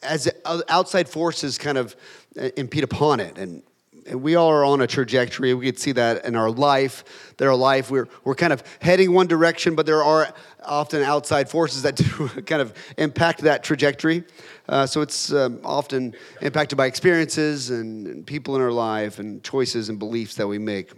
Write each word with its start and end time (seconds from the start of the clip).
as 0.03 0.30
outside 0.70 1.09
forces 1.09 1.58
kind 1.58 1.78
of 1.78 1.96
uh, 2.40 2.50
impede 2.58 2.84
upon 2.84 3.20
it. 3.20 3.38
And, 3.38 3.64
and 4.08 4.22
we 4.22 4.36
all 4.36 4.52
are 4.52 4.64
on 4.64 4.81
a 4.81 4.88
trajectory. 4.88 5.53
We 5.53 5.66
could 5.66 5.80
see 5.80 5.92
that 5.94 6.26
in 6.26 6.36
our 6.36 6.52
life. 6.52 7.03
Our 7.42 7.56
life, 7.56 7.90
we're, 7.90 8.08
we're 8.23 8.36
kind 8.36 8.53
of 8.53 8.64
heading 8.80 9.14
one 9.14 9.28
direction, 9.28 9.76
but 9.76 9.86
there 9.86 10.03
are 10.03 10.34
often 10.64 11.02
outside 11.02 11.50
forces 11.50 11.81
that 11.81 11.96
do 11.96 12.30
kind 12.44 12.62
of 12.62 12.73
impact 12.98 13.42
that 13.42 13.64
trajectory. 13.64 14.23
Uh, 14.70 14.86
so 14.86 15.02
it's 15.02 15.31
um, 15.34 15.59
often 15.64 16.16
impacted 16.41 16.78
by 16.78 16.85
experiences 16.85 17.69
and 17.69 18.25
people 18.25 18.56
in 18.56 18.62
our 18.62 18.72
life 18.72 19.19
and 19.19 19.44
choices 19.44 19.90
and 19.90 20.00
beliefs 20.00 20.35
that 20.35 20.47
we 20.47 20.58
make. 20.58 20.91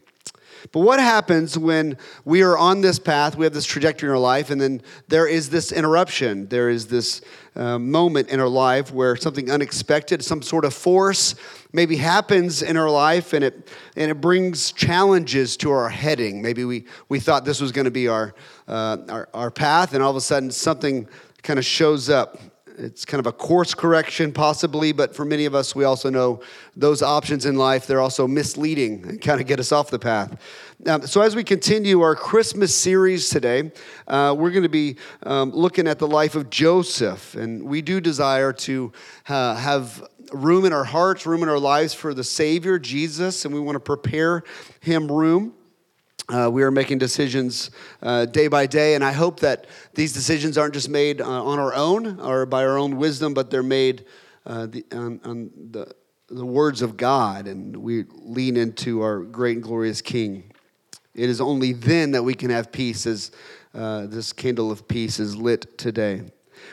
But 0.71 0.81
what 0.81 0.99
happens 0.99 1.57
when 1.57 1.97
we 2.25 2.41
are 2.43 2.57
on 2.57 2.81
this 2.81 2.99
path, 2.99 3.35
we 3.35 3.45
have 3.45 3.53
this 3.53 3.65
trajectory 3.65 4.09
in 4.09 4.13
our 4.13 4.19
life, 4.19 4.49
and 4.49 4.59
then 4.59 4.81
there 5.07 5.27
is 5.27 5.49
this 5.49 5.71
interruption? 5.71 6.47
There 6.47 6.69
is 6.69 6.87
this 6.87 7.21
uh, 7.55 7.79
moment 7.79 8.29
in 8.29 8.39
our 8.39 8.47
life 8.47 8.91
where 8.91 9.15
something 9.15 9.49
unexpected, 9.49 10.23
some 10.23 10.41
sort 10.41 10.65
of 10.65 10.73
force 10.73 11.35
maybe 11.73 11.97
happens 11.97 12.61
in 12.61 12.77
our 12.77 12.89
life 12.89 13.33
and 13.33 13.43
it, 13.43 13.69
and 13.95 14.11
it 14.11 14.21
brings 14.21 14.71
challenges 14.71 15.57
to 15.57 15.71
our 15.71 15.89
heading. 15.89 16.41
Maybe 16.41 16.65
we, 16.65 16.85
we 17.09 17.19
thought 17.19 17.45
this 17.45 17.59
was 17.59 17.71
going 17.71 17.85
to 17.85 17.91
be 17.91 18.07
our, 18.07 18.33
uh, 18.67 18.97
our, 19.09 19.29
our 19.33 19.51
path, 19.51 19.93
and 19.93 20.03
all 20.03 20.11
of 20.11 20.17
a 20.17 20.21
sudden 20.21 20.51
something 20.51 21.07
kind 21.43 21.59
of 21.59 21.65
shows 21.65 22.09
up 22.09 22.37
it's 22.77 23.05
kind 23.05 23.19
of 23.19 23.25
a 23.25 23.31
course 23.31 23.73
correction, 23.73 24.31
possibly, 24.31 24.91
but 24.91 25.15
for 25.15 25.25
many 25.25 25.45
of 25.45 25.55
us, 25.55 25.75
we 25.75 25.83
also 25.83 26.09
know 26.09 26.41
those 26.75 27.01
options 27.01 27.45
in 27.45 27.55
life, 27.55 27.87
they're 27.87 28.01
also 28.01 28.27
misleading 28.27 29.03
and 29.07 29.21
kind 29.21 29.41
of 29.41 29.47
get 29.47 29.59
us 29.59 29.71
off 29.71 29.89
the 29.89 29.99
path. 29.99 30.39
Um, 30.85 31.07
so, 31.07 31.21
as 31.21 31.35
we 31.35 31.43
continue 31.43 32.01
our 32.01 32.15
Christmas 32.15 32.73
series 32.73 33.29
today, 33.29 33.71
uh, 34.07 34.35
we're 34.37 34.51
going 34.51 34.63
to 34.63 34.69
be 34.69 34.97
um, 35.23 35.51
looking 35.51 35.87
at 35.87 35.97
the 35.97 36.07
life 36.07 36.35
of 36.35 36.49
Joseph. 36.51 37.33
And 37.33 37.63
we 37.63 37.81
do 37.81 37.99
desire 37.99 38.53
to 38.53 38.91
uh, 39.27 39.55
have 39.55 40.07
room 40.31 40.65
in 40.65 40.73
our 40.73 40.83
hearts, 40.83 41.25
room 41.25 41.41
in 41.41 41.49
our 41.49 41.59
lives 41.59 41.93
for 41.93 42.13
the 42.13 42.23
Savior, 42.23 42.77
Jesus, 42.77 43.45
and 43.45 43.53
we 43.53 43.59
want 43.59 43.75
to 43.75 43.79
prepare 43.79 44.43
him 44.79 45.11
room. 45.11 45.53
Uh, 46.29 46.49
we 46.51 46.61
are 46.61 46.71
making 46.71 46.97
decisions 46.97 47.71
uh, 48.01 48.25
day 48.25 48.49
by 48.49 48.65
day, 48.65 48.95
and 48.95 49.03
I 49.03 49.13
hope 49.13 49.39
that 49.39 49.65
these 49.93 50.11
decisions 50.11 50.57
aren't 50.57 50.73
just 50.73 50.89
made 50.89 51.21
uh, 51.21 51.25
on 51.25 51.57
our 51.57 51.73
own 51.73 52.19
or 52.19 52.45
by 52.45 52.65
our 52.65 52.77
own 52.77 52.97
wisdom, 52.97 53.33
but 53.33 53.49
they're 53.49 53.63
made 53.63 54.03
uh, 54.45 54.65
the, 54.65 54.85
on, 54.91 55.21
on 55.23 55.49
the, 55.71 55.89
the 56.27 56.45
words 56.45 56.81
of 56.81 56.97
God, 56.97 57.47
and 57.47 57.77
we 57.77 58.03
lean 58.09 58.57
into 58.57 59.01
our 59.01 59.19
great 59.19 59.55
and 59.55 59.63
glorious 59.63 60.01
King. 60.01 60.51
It 61.15 61.29
is 61.29 61.39
only 61.39 61.71
then 61.71 62.11
that 62.11 62.23
we 62.23 62.33
can 62.33 62.49
have 62.49 62.73
peace 62.73 63.07
as 63.07 63.31
uh, 63.73 64.07
this 64.07 64.33
candle 64.33 64.69
of 64.69 64.85
peace 64.85 65.21
is 65.21 65.37
lit 65.37 65.77
today. 65.77 66.23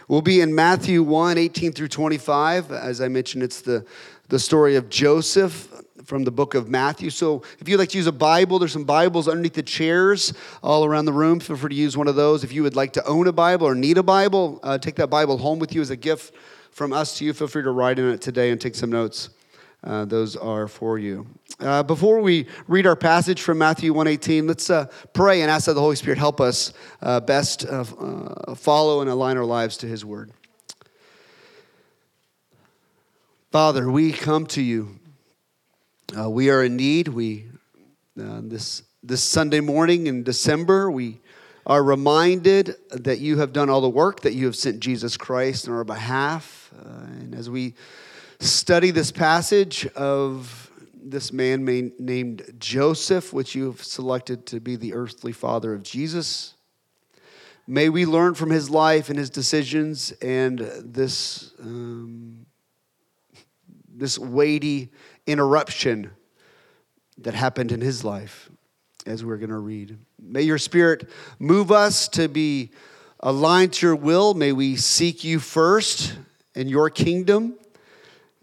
We'll 0.08 0.22
be 0.22 0.40
in 0.40 0.52
Matthew 0.52 1.02
1 1.04 1.38
18 1.38 1.72
through 1.72 1.88
25. 1.88 2.72
As 2.72 3.00
I 3.00 3.06
mentioned, 3.06 3.44
it's 3.44 3.60
the, 3.60 3.86
the 4.28 4.38
story 4.40 4.74
of 4.74 4.88
Joseph, 4.88 5.68
from 6.04 6.24
the 6.24 6.30
book 6.30 6.54
of 6.54 6.68
Matthew. 6.68 7.10
So 7.10 7.42
if 7.58 7.68
you'd 7.68 7.78
like 7.78 7.88
to 7.90 7.98
use 7.98 8.06
a 8.06 8.12
Bible, 8.12 8.58
there's 8.58 8.72
some 8.72 8.84
Bibles 8.84 9.26
underneath 9.26 9.54
the 9.54 9.62
chairs 9.62 10.34
all 10.62 10.84
around 10.84 11.06
the 11.06 11.12
room. 11.12 11.40
Feel 11.40 11.56
free 11.56 11.70
to 11.70 11.74
use 11.74 11.96
one 11.96 12.08
of 12.08 12.16
those. 12.16 12.44
If 12.44 12.52
you 12.52 12.62
would 12.62 12.76
like 12.76 12.92
to 12.94 13.04
own 13.06 13.26
a 13.26 13.32
Bible 13.32 13.66
or 13.66 13.74
need 13.74 13.98
a 13.98 14.02
Bible, 14.02 14.60
uh, 14.62 14.78
take 14.78 14.96
that 14.96 15.08
Bible 15.08 15.38
home 15.38 15.58
with 15.58 15.74
you 15.74 15.80
as 15.80 15.90
a 15.90 15.96
gift 15.96 16.34
from 16.70 16.92
us 16.92 17.18
to 17.18 17.24
you. 17.24 17.32
Feel 17.32 17.48
free 17.48 17.62
to 17.62 17.70
write 17.70 17.98
in 17.98 18.08
it 18.10 18.20
today 18.20 18.50
and 18.50 18.60
take 18.60 18.74
some 18.74 18.90
notes. 18.90 19.30
Uh, 19.82 20.04
those 20.04 20.34
are 20.36 20.66
for 20.66 20.98
you. 20.98 21.26
Uh, 21.60 21.82
before 21.82 22.20
we 22.20 22.46
read 22.68 22.86
our 22.86 22.96
passage 22.96 23.42
from 23.42 23.58
Matthew 23.58 23.92
118, 23.92 24.46
let's 24.46 24.70
uh, 24.70 24.86
pray 25.12 25.42
and 25.42 25.50
ask 25.50 25.66
that 25.66 25.74
the 25.74 25.80
Holy 25.80 25.96
Spirit 25.96 26.18
help 26.18 26.40
us 26.40 26.72
uh, 27.02 27.20
best 27.20 27.66
uh, 27.66 27.84
follow 28.54 29.02
and 29.02 29.10
align 29.10 29.36
our 29.36 29.44
lives 29.44 29.76
to 29.78 29.86
His 29.86 30.04
Word. 30.04 30.32
Father, 33.52 33.90
we 33.90 34.10
come 34.10 34.46
to 34.46 34.62
you 34.62 34.98
uh, 36.16 36.30
we 36.30 36.50
are 36.50 36.62
in 36.62 36.76
need. 36.76 37.08
We 37.08 37.46
uh, 38.20 38.40
this 38.42 38.82
this 39.02 39.22
Sunday 39.22 39.60
morning 39.60 40.06
in 40.06 40.22
December, 40.22 40.90
we 40.90 41.20
are 41.66 41.82
reminded 41.82 42.76
that 42.90 43.18
you 43.18 43.38
have 43.38 43.52
done 43.52 43.68
all 43.68 43.80
the 43.80 43.88
work, 43.88 44.20
that 44.20 44.34
you 44.34 44.46
have 44.46 44.56
sent 44.56 44.80
Jesus 44.80 45.16
Christ 45.16 45.68
on 45.68 45.74
our 45.74 45.84
behalf. 45.84 46.72
Uh, 46.78 46.88
and 47.20 47.34
as 47.34 47.50
we 47.50 47.74
study 48.38 48.90
this 48.90 49.10
passage 49.10 49.86
of 49.88 50.70
this 50.94 51.32
man 51.32 51.92
named 51.98 52.54
Joseph, 52.58 53.32
which 53.32 53.54
you 53.54 53.66
have 53.66 53.82
selected 53.82 54.46
to 54.46 54.60
be 54.60 54.76
the 54.76 54.94
earthly 54.94 55.32
father 55.32 55.74
of 55.74 55.82
Jesus, 55.82 56.54
may 57.66 57.88
we 57.88 58.06
learn 58.06 58.34
from 58.34 58.50
his 58.50 58.70
life 58.70 59.08
and 59.08 59.18
his 59.18 59.30
decisions 59.30 60.12
and 60.22 60.60
this, 60.60 61.52
um, 61.60 62.46
this 63.88 64.18
weighty 64.18 64.90
interruption 65.26 66.10
that 67.18 67.34
happened 67.34 67.72
in 67.72 67.80
his 67.80 68.04
life, 68.04 68.50
as 69.06 69.24
we're 69.24 69.36
going 69.36 69.50
to 69.50 69.58
read. 69.58 69.98
May 70.20 70.42
your 70.42 70.58
spirit 70.58 71.08
move 71.38 71.70
us 71.70 72.08
to 72.08 72.28
be 72.28 72.70
aligned 73.20 73.72
to 73.74 73.86
your 73.86 73.96
will. 73.96 74.34
May 74.34 74.52
we 74.52 74.76
seek 74.76 75.24
you 75.24 75.38
first 75.38 76.16
in 76.54 76.68
your 76.68 76.90
kingdom. 76.90 77.54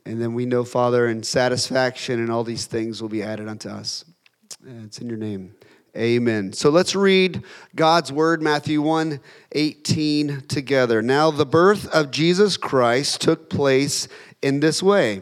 And 0.05 0.21
then 0.21 0.33
we 0.33 0.45
know, 0.45 0.63
Father, 0.63 1.07
and 1.07 1.25
satisfaction 1.25 2.19
and 2.19 2.31
all 2.31 2.43
these 2.43 2.65
things 2.65 3.01
will 3.01 3.09
be 3.09 3.21
added 3.21 3.47
unto 3.47 3.69
us. 3.69 4.03
It's 4.83 4.99
in 4.99 5.07
your 5.07 5.17
name. 5.17 5.55
Amen. 5.95 6.53
So 6.53 6.69
let's 6.69 6.95
read 6.95 7.43
God's 7.75 8.11
word, 8.13 8.41
Matthew 8.41 8.81
1 8.81 9.19
18, 9.51 10.41
together. 10.47 11.01
Now, 11.01 11.31
the 11.31 11.45
birth 11.45 11.87
of 11.87 12.11
Jesus 12.11 12.55
Christ 12.55 13.21
took 13.21 13.49
place 13.49 14.07
in 14.41 14.61
this 14.61 14.81
way. 14.81 15.21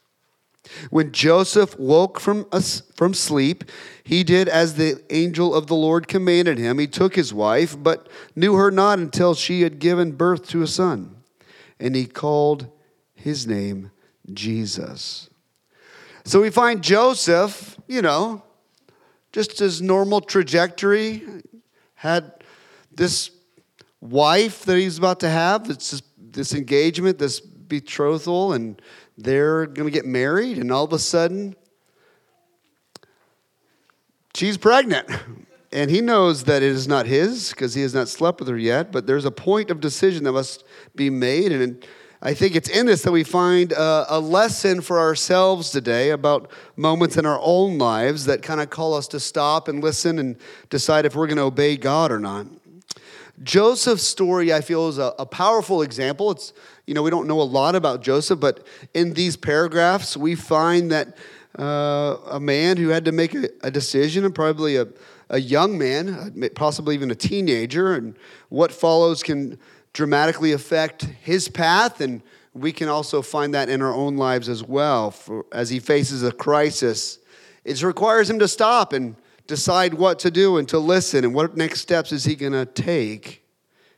When 0.89 1.11
Joseph 1.11 1.77
woke 1.79 2.19
from, 2.19 2.45
from 2.95 3.13
sleep, 3.13 3.63
he 4.03 4.23
did 4.23 4.47
as 4.47 4.75
the 4.75 5.01
angel 5.09 5.53
of 5.55 5.67
the 5.67 5.75
Lord 5.75 6.07
commanded 6.07 6.57
him. 6.57 6.79
He 6.79 6.87
took 6.87 7.15
his 7.15 7.33
wife, 7.33 7.75
but 7.77 8.07
knew 8.35 8.55
her 8.55 8.71
not 8.71 8.99
until 8.99 9.33
she 9.33 9.61
had 9.61 9.79
given 9.79 10.11
birth 10.13 10.47
to 10.49 10.61
a 10.61 10.67
son 10.67 11.15
and 11.81 11.95
he 11.95 12.05
called 12.05 12.67
his 13.15 13.47
name 13.47 13.91
Jesus. 14.31 15.29
So 16.23 16.41
we 16.41 16.51
find 16.51 16.83
Joseph, 16.83 17.77
you 17.87 18.01
know, 18.01 18.43
just 19.33 19.59
his 19.59 19.81
normal 19.81 20.21
trajectory, 20.21 21.23
had 21.95 22.31
this 22.93 23.31
wife 23.99 24.63
that 24.65 24.77
he's 24.77 24.99
about 24.99 25.19
to 25.21 25.29
have, 25.29 25.67
this, 25.67 26.01
this 26.17 26.53
engagement, 26.53 27.17
this 27.17 27.39
betrothal, 27.39 28.53
and 28.53 28.79
they're 29.23 29.65
going 29.65 29.87
to 29.87 29.91
get 29.91 30.05
married, 30.05 30.57
and 30.57 30.71
all 30.71 30.83
of 30.83 30.93
a 30.93 30.99
sudden, 30.99 31.55
she's 34.33 34.57
pregnant. 34.57 35.09
And 35.73 35.89
he 35.89 36.01
knows 36.01 36.43
that 36.43 36.61
it 36.61 36.69
is 36.69 36.85
not 36.85 37.05
his 37.05 37.51
because 37.51 37.73
he 37.73 37.81
has 37.81 37.93
not 37.93 38.09
slept 38.09 38.39
with 38.39 38.49
her 38.49 38.57
yet, 38.57 38.91
but 38.91 39.07
there's 39.07 39.23
a 39.23 39.31
point 39.31 39.71
of 39.71 39.79
decision 39.79 40.25
that 40.25 40.33
must 40.33 40.65
be 40.95 41.09
made. 41.09 41.53
And 41.53 41.85
I 42.21 42.33
think 42.33 42.55
it's 42.55 42.67
in 42.67 42.87
this 42.87 43.03
that 43.03 43.11
we 43.13 43.23
find 43.23 43.71
a, 43.71 44.05
a 44.09 44.19
lesson 44.19 44.81
for 44.81 44.99
ourselves 44.99 45.71
today 45.71 46.09
about 46.09 46.51
moments 46.75 47.15
in 47.15 47.25
our 47.25 47.39
own 47.41 47.77
lives 47.77 48.25
that 48.25 48.41
kind 48.41 48.59
of 48.59 48.69
call 48.69 48.93
us 48.93 49.07
to 49.07 49.19
stop 49.19 49.69
and 49.69 49.81
listen 49.81 50.19
and 50.19 50.35
decide 50.69 51.05
if 51.05 51.15
we're 51.15 51.27
going 51.27 51.37
to 51.37 51.43
obey 51.43 51.77
God 51.77 52.11
or 52.11 52.19
not. 52.19 52.47
Joseph's 53.41 54.03
story, 54.03 54.53
I 54.53 54.61
feel, 54.61 54.87
is 54.87 54.97
a, 54.97 55.15
a, 55.17 55.25
powerful 55.25 55.81
example. 55.81 56.29
It's, 56.31 56.53
you 56.87 56.93
know, 56.93 57.03
we 57.03 57.09
don't 57.09 57.27
know 57.27 57.41
a 57.41 57.43
lot 57.43 57.75
about 57.75 58.01
Joseph, 58.01 58.39
but 58.39 58.65
in 58.93 59.13
these 59.13 59.37
paragraphs, 59.37 60.17
we 60.17 60.35
find 60.35 60.91
that 60.91 61.17
uh, 61.57 62.17
a 62.29 62.39
man 62.39 62.77
who 62.77 62.89
had 62.89 63.05
to 63.05 63.11
make 63.11 63.35
a, 63.35 63.49
a 63.61 63.71
decision 63.71 64.25
and 64.25 64.33
probably 64.33 64.77
a, 64.77 64.87
a 65.29 65.39
young 65.39 65.77
man, 65.77 66.09
uh, 66.09 66.47
possibly 66.55 66.95
even 66.95 67.11
a 67.11 67.15
teenager, 67.15 67.93
and 67.93 68.17
what 68.49 68.71
follows 68.71 69.23
can 69.23 69.57
dramatically 69.93 70.53
affect 70.53 71.03
his 71.03 71.49
path. 71.49 72.01
And 72.01 72.21
we 72.53 72.71
can 72.71 72.89
also 72.89 73.21
find 73.21 73.53
that 73.53 73.69
in 73.69 73.81
our 73.81 73.93
own 73.93 74.17
lives 74.17 74.49
as 74.49 74.63
well. 74.63 75.11
For, 75.11 75.45
as 75.51 75.69
he 75.69 75.79
faces 75.79 76.23
a 76.23 76.31
crisis, 76.31 77.19
it 77.63 77.81
requires 77.83 78.29
him 78.29 78.39
to 78.39 78.47
stop 78.47 78.93
and 78.93 79.15
decide 79.47 79.93
what 79.93 80.19
to 80.19 80.31
do 80.31 80.57
and 80.57 80.67
to 80.69 80.79
listen 80.79 81.23
and 81.25 81.33
what 81.33 81.57
next 81.57 81.81
steps 81.81 82.11
is 82.11 82.23
he 82.23 82.35
going 82.35 82.53
to 82.53 82.65
take. 82.65 83.43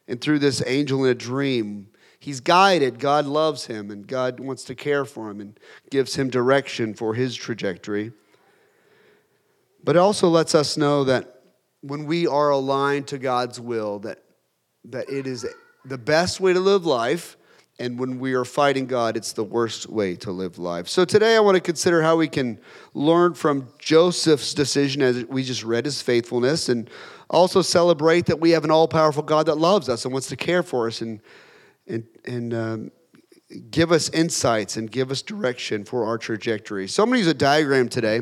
And 0.08 0.20
through 0.20 0.40
this 0.40 0.62
angel 0.66 1.06
in 1.06 1.12
a 1.12 1.16
dream, 1.16 1.88
he's 2.24 2.40
guided. 2.40 3.00
God 3.00 3.26
loves 3.26 3.66
him 3.66 3.92
and 3.92 4.08
God 4.08 4.40
wants 4.40 4.64
to 4.66 4.76
care 4.76 5.04
for 5.04 5.30
him 5.30 5.42
and 5.42 5.60
gives 5.92 6.16
him 6.16 6.30
direction 6.30 6.94
for 6.94 7.14
his 7.14 7.36
trajectory. 7.36 8.14
But 9.84 9.98
it 9.98 10.00
also 10.00 10.30
lets 10.30 10.56
us 10.56 10.78
know 10.78 11.04
that 11.04 11.42
when 11.82 12.06
we 12.06 12.26
are 12.26 12.50
aligned 12.50 13.08
to 13.08 13.18
God's 13.18 13.60
will, 13.60 14.00
that, 14.00 14.24
that 14.86 15.10
it 15.10 15.28
is 15.28 15.46
the 15.84 15.98
best 15.98 16.40
way 16.40 16.54
to 16.54 16.62
live 16.62 16.86
life. 16.86 17.36
And 17.78 18.00
when 18.00 18.20
we 18.20 18.36
are 18.36 18.46
fighting 18.46 18.86
God, 18.86 19.18
it's 19.18 19.34
the 19.34 19.44
worst 19.44 19.90
way 19.90 20.16
to 20.18 20.32
live 20.32 20.58
life. 20.58 20.88
So 20.88 21.04
today 21.04 21.36
I 21.36 21.42
want 21.42 21.56
to 21.56 21.62
consider 21.62 22.02
how 22.02 22.16
we 22.16 22.30
can 22.30 22.58
learn 22.94 23.34
from 23.34 23.68
Joseph's 23.80 24.54
decision, 24.54 25.02
as 25.02 25.26
we 25.26 25.44
just 25.44 25.66
read 25.66 25.84
his 25.84 26.02
faithfulness, 26.02 26.70
and 26.70 26.90
also 27.30 27.62
celebrate 27.62 28.28
that 28.28 28.40
we 28.40 28.52
have 28.52 28.64
an 28.64 28.72
all 28.72 28.88
powerful 28.88 29.24
God 29.24 29.48
that 29.48 29.58
loves 29.58 29.90
us 29.90 30.06
and 30.06 30.14
wants 30.14 30.30
to 30.30 30.38
care 30.38 30.64
for 30.64 30.88
us 30.88 31.02
and, 31.02 31.20
and, 31.88 32.06
and 32.26 32.54
um, 32.54 32.92
give 33.72 33.92
us 33.92 34.10
insights 34.10 34.78
and 34.78 34.90
give 34.90 35.12
us 35.12 35.22
direction 35.22 35.84
for 35.84 36.06
our 36.06 36.18
trajectory. 36.18 36.88
So 36.88 37.04
I'm 37.04 37.10
going 37.10 37.18
to 37.18 37.26
use 37.26 37.28
a 37.28 37.34
diagram 37.34 37.90
today. 37.90 38.22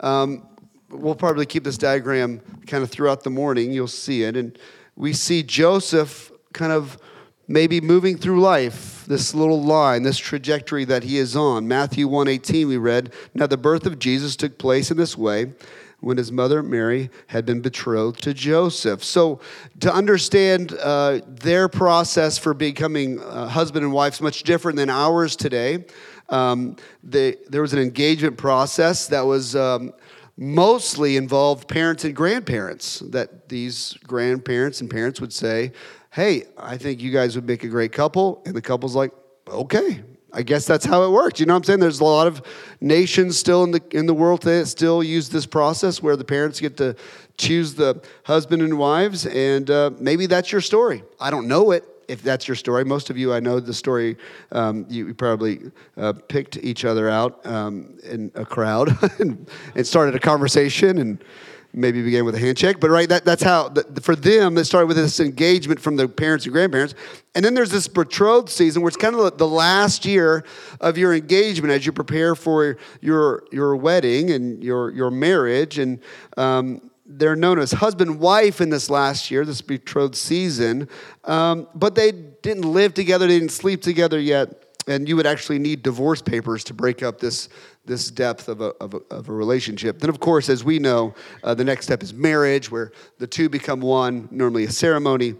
Um, 0.00 0.46
we'll 0.90 1.14
probably 1.14 1.46
keep 1.46 1.64
this 1.64 1.78
diagram 1.78 2.40
kind 2.66 2.82
of 2.82 2.90
throughout 2.90 3.24
the 3.24 3.30
morning. 3.30 3.72
You'll 3.72 3.88
see 3.88 4.22
it. 4.22 4.36
And 4.36 4.58
we 4.96 5.12
see 5.12 5.42
Joseph 5.42 6.32
kind 6.52 6.72
of 6.72 6.98
maybe 7.46 7.80
moving 7.80 8.16
through 8.18 8.40
life, 8.40 9.04
this 9.06 9.34
little 9.34 9.62
line, 9.62 10.02
this 10.02 10.18
trajectory 10.18 10.84
that 10.84 11.02
he 11.02 11.16
is 11.16 11.34
on. 11.34 11.66
Matthew 11.66 12.06
1:18 12.06 12.68
we 12.68 12.76
read, 12.76 13.12
"Now 13.34 13.46
the 13.46 13.56
birth 13.56 13.86
of 13.86 13.98
Jesus 13.98 14.36
took 14.36 14.58
place 14.58 14.90
in 14.90 14.98
this 14.98 15.16
way." 15.16 15.54
When 16.00 16.16
his 16.16 16.30
mother 16.30 16.62
Mary 16.62 17.10
had 17.26 17.44
been 17.44 17.60
betrothed 17.60 18.22
to 18.22 18.32
Joseph. 18.32 19.02
So, 19.02 19.40
to 19.80 19.92
understand 19.92 20.72
uh, 20.80 21.20
their 21.26 21.68
process 21.68 22.38
for 22.38 22.54
becoming 22.54 23.20
uh, 23.20 23.48
husband 23.48 23.84
and 23.84 23.92
wife 23.92 24.14
is 24.14 24.20
much 24.20 24.44
different 24.44 24.76
than 24.76 24.90
ours 24.90 25.34
today. 25.34 25.84
Um, 26.28 26.76
they, 27.02 27.36
there 27.48 27.62
was 27.62 27.72
an 27.72 27.80
engagement 27.80 28.36
process 28.36 29.08
that 29.08 29.22
was 29.22 29.56
um, 29.56 29.92
mostly 30.36 31.16
involved 31.16 31.68
parents 31.68 32.04
and 32.04 32.14
grandparents, 32.14 33.00
that 33.00 33.48
these 33.48 33.94
grandparents 34.06 34.80
and 34.80 34.88
parents 34.88 35.20
would 35.20 35.32
say, 35.32 35.72
Hey, 36.10 36.44
I 36.56 36.76
think 36.76 37.00
you 37.00 37.10
guys 37.10 37.34
would 37.34 37.46
make 37.46 37.64
a 37.64 37.68
great 37.68 37.92
couple. 37.92 38.42
And 38.46 38.54
the 38.54 38.62
couple's 38.62 38.94
like, 38.94 39.12
Okay, 39.48 40.02
I 40.38 40.42
guess 40.42 40.66
that's 40.66 40.84
how 40.84 41.02
it 41.02 41.10
works. 41.10 41.40
You 41.40 41.46
know 41.46 41.54
what 41.54 41.58
I'm 41.58 41.64
saying? 41.64 41.80
There's 41.80 41.98
a 41.98 42.04
lot 42.04 42.28
of 42.28 42.42
nations 42.80 43.36
still 43.36 43.64
in 43.64 43.72
the 43.72 43.82
in 43.90 44.06
the 44.06 44.14
world 44.14 44.42
that 44.42 44.68
still 44.68 45.02
use 45.02 45.28
this 45.28 45.46
process 45.46 46.00
where 46.00 46.14
the 46.14 46.24
parents 46.24 46.60
get 46.60 46.76
to 46.76 46.94
choose 47.38 47.74
the 47.74 48.00
husband 48.22 48.62
and 48.62 48.78
wives, 48.78 49.26
and 49.26 49.68
uh, 49.68 49.90
maybe 49.98 50.26
that's 50.26 50.52
your 50.52 50.60
story. 50.60 51.02
I 51.18 51.32
don't 51.32 51.48
know 51.48 51.72
it, 51.72 51.84
if 52.06 52.22
that's 52.22 52.46
your 52.46 52.54
story. 52.54 52.84
Most 52.84 53.10
of 53.10 53.18
you, 53.18 53.34
I 53.34 53.40
know 53.40 53.58
the 53.58 53.74
story, 53.74 54.16
um, 54.52 54.86
you 54.88 55.12
probably 55.12 55.72
uh, 55.96 56.12
picked 56.28 56.56
each 56.58 56.84
other 56.84 57.10
out 57.10 57.44
um, 57.44 57.98
in 58.04 58.30
a 58.36 58.44
crowd 58.44 58.96
and, 59.18 59.50
and, 59.74 59.84
started 59.84 60.14
a 60.14 60.20
conversation 60.20 60.98
and 60.98 61.24
maybe 61.72 62.02
began 62.02 62.24
with 62.24 62.34
a 62.34 62.38
handshake. 62.38 62.80
But 62.80 62.90
right, 62.90 63.08
that, 63.08 63.24
that's 63.24 63.42
how, 63.42 63.68
the, 63.68 64.00
for 64.00 64.16
them, 64.16 64.56
it 64.58 64.64
started 64.64 64.86
with 64.86 64.96
this 64.96 65.20
engagement 65.20 65.80
from 65.80 65.96
the 65.96 66.08
parents 66.08 66.44
and 66.46 66.52
grandparents. 66.52 66.94
And 67.34 67.44
then 67.44 67.54
there's 67.54 67.70
this 67.70 67.86
betrothed 67.86 68.48
season 68.48 68.82
where 68.82 68.88
it's 68.88 68.96
kind 68.96 69.14
of 69.14 69.38
the 69.38 69.46
last 69.46 70.04
year 70.04 70.44
of 70.80 70.96
your 70.98 71.14
engagement 71.14 71.72
as 71.72 71.84
you 71.84 71.92
prepare 71.92 72.34
for 72.34 72.78
your, 73.00 73.44
your 73.52 73.76
wedding 73.76 74.30
and 74.30 74.64
your, 74.64 74.90
your 74.90 75.10
marriage. 75.10 75.78
And 75.78 76.00
um, 76.36 76.90
they're 77.08 77.36
known 77.36 77.58
as 77.58 77.72
husband 77.72 78.20
wife 78.20 78.60
in 78.60 78.68
this 78.68 78.90
last 78.90 79.30
year, 79.30 79.44
this 79.44 79.62
betrothed 79.62 80.14
season, 80.14 80.88
um, 81.24 81.66
but 81.74 81.94
they 81.94 82.12
didn't 82.12 82.70
live 82.70 82.92
together, 82.92 83.26
they 83.26 83.38
didn't 83.38 83.52
sleep 83.52 83.80
together 83.80 84.20
yet, 84.20 84.76
and 84.86 85.08
you 85.08 85.16
would 85.16 85.26
actually 85.26 85.58
need 85.58 85.82
divorce 85.82 86.20
papers 86.20 86.62
to 86.64 86.74
break 86.74 87.02
up 87.02 87.18
this, 87.18 87.48
this 87.88 88.10
depth 88.10 88.48
of 88.48 88.60
a, 88.60 88.66
of, 88.80 88.94
a, 88.94 89.00
of 89.10 89.28
a 89.28 89.32
relationship. 89.32 89.98
Then, 89.98 90.10
of 90.10 90.20
course, 90.20 90.48
as 90.48 90.62
we 90.62 90.78
know, 90.78 91.14
uh, 91.42 91.54
the 91.54 91.64
next 91.64 91.86
step 91.86 92.02
is 92.02 92.14
marriage, 92.14 92.70
where 92.70 92.92
the 93.18 93.26
two 93.26 93.48
become 93.48 93.80
one, 93.80 94.28
normally 94.30 94.64
a 94.64 94.70
ceremony 94.70 95.34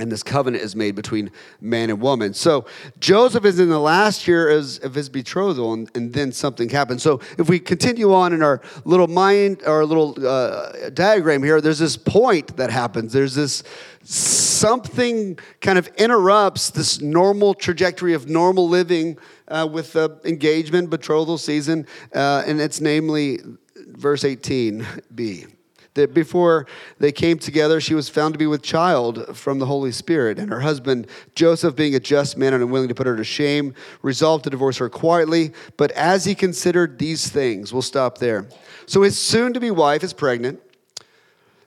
and 0.00 0.10
this 0.10 0.22
covenant 0.22 0.62
is 0.62 0.74
made 0.74 0.94
between 0.94 1.30
man 1.60 1.90
and 1.90 2.00
woman. 2.00 2.34
So 2.34 2.66
Joseph 2.98 3.44
is 3.44 3.60
in 3.60 3.68
the 3.68 3.78
last 3.78 4.26
year 4.26 4.48
of 4.48 4.94
his 4.94 5.08
betrothal, 5.08 5.72
and, 5.72 5.90
and 5.94 6.12
then 6.12 6.32
something 6.32 6.68
happens. 6.68 7.02
So 7.02 7.20
if 7.38 7.48
we 7.48 7.58
continue 7.58 8.12
on 8.14 8.32
in 8.32 8.42
our 8.42 8.60
little 8.84 9.08
mind, 9.08 9.62
our 9.66 9.84
little 9.84 10.14
uh, 10.26 10.90
diagram 10.90 11.42
here, 11.42 11.60
there's 11.60 11.78
this 11.78 11.96
point 11.96 12.56
that 12.56 12.70
happens. 12.70 13.12
There's 13.12 13.34
this 13.34 13.62
something 14.02 15.38
kind 15.60 15.78
of 15.78 15.86
interrupts 15.98 16.70
this 16.70 17.00
normal 17.00 17.54
trajectory 17.54 18.14
of 18.14 18.28
normal 18.28 18.68
living 18.68 19.18
uh, 19.48 19.68
with 19.70 19.92
the 19.92 20.18
engagement, 20.24 20.90
betrothal 20.90 21.38
season, 21.38 21.86
uh, 22.14 22.42
and 22.46 22.60
it's 22.60 22.80
namely 22.80 23.38
verse 23.88 24.22
18b. 24.22 25.59
That 25.94 26.14
before 26.14 26.66
they 26.98 27.12
came 27.12 27.38
together, 27.38 27.80
she 27.80 27.94
was 27.94 28.08
found 28.08 28.34
to 28.34 28.38
be 28.38 28.46
with 28.46 28.62
child 28.62 29.36
from 29.36 29.58
the 29.58 29.66
Holy 29.66 29.92
Spirit. 29.92 30.38
And 30.38 30.50
her 30.50 30.60
husband, 30.60 31.08
Joseph, 31.34 31.74
being 31.74 31.94
a 31.94 32.00
just 32.00 32.36
man 32.36 32.54
and 32.54 32.62
unwilling 32.62 32.88
to 32.88 32.94
put 32.94 33.06
her 33.06 33.16
to 33.16 33.24
shame, 33.24 33.74
resolved 34.02 34.44
to 34.44 34.50
divorce 34.50 34.78
her 34.78 34.88
quietly. 34.88 35.52
But 35.76 35.90
as 35.92 36.24
he 36.24 36.34
considered 36.34 36.98
these 36.98 37.28
things, 37.28 37.72
we'll 37.72 37.82
stop 37.82 38.18
there. 38.18 38.48
So 38.86 39.02
his 39.02 39.18
soon 39.18 39.52
to 39.54 39.60
be 39.60 39.70
wife 39.70 40.04
is 40.04 40.12
pregnant. 40.12 40.60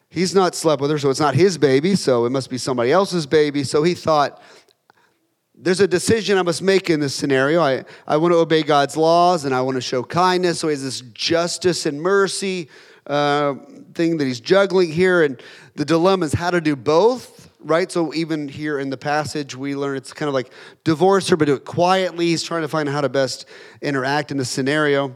He's 0.10 0.36
not 0.36 0.54
slept 0.56 0.82
with 0.82 0.92
her, 0.92 1.00
so 1.00 1.10
it's 1.10 1.20
not 1.20 1.34
his 1.34 1.58
baby, 1.58 1.96
so 1.96 2.26
it 2.26 2.30
must 2.30 2.50
be 2.50 2.60
somebody 2.60 2.92
else's 2.92 3.26
baby. 3.26 3.64
So 3.64 3.82
he 3.82 3.96
thought, 3.96 4.42
there's 5.56 5.80
a 5.80 5.88
decision 5.88 6.38
I 6.38 6.44
must 6.44 6.62
make 6.62 6.90
in 6.90 7.00
this 7.00 7.16
scenario. 7.16 7.62
I, 7.62 7.84
I 8.06 8.18
want 8.18 8.32
to 8.32 8.38
obey 8.38 8.64
God's 8.64 8.96
laws 8.96 9.46
and 9.46 9.56
I 9.56 9.62
want 9.62 9.76
to 9.76 9.82
show 9.82 10.04
kindness. 10.04 10.60
So 10.60 10.68
he 10.68 10.74
has 10.74 10.84
this 10.84 11.02
justice 11.14 11.86
and 11.86 12.02
mercy 12.02 12.70
uh, 13.08 13.56
thing 13.94 14.18
that 14.18 14.26
he's 14.26 14.40
juggling 14.40 14.92
here. 14.92 15.24
And 15.24 15.42
the 15.76 15.86
dilemma 15.86 16.26
is 16.26 16.34
how 16.34 16.52
to 16.52 16.62
do 16.62 16.76
both, 16.76 17.50
right? 17.60 17.92
So 17.92 18.14
even 18.14 18.48
here 18.48 18.80
in 18.80 18.90
the 18.90 18.98
passage, 18.98 19.56
we 19.56 19.76
learn 19.76 19.98
it's 19.98 20.14
kind 20.14 20.28
of 20.28 20.34
like 20.34 20.52
divorce 20.84 21.30
her, 21.30 21.38
but 21.38 21.46
do 21.46 21.54
it 21.54 21.66
quietly. 21.66 22.28
He's 22.28 22.44
trying 22.44 22.62
to 22.64 22.68
find 22.68 22.90
how 22.90 23.02
to 23.02 23.10
best 23.10 23.46
interact 23.82 24.32
in 24.32 24.38
the 24.38 24.46
scenario. 24.46 25.16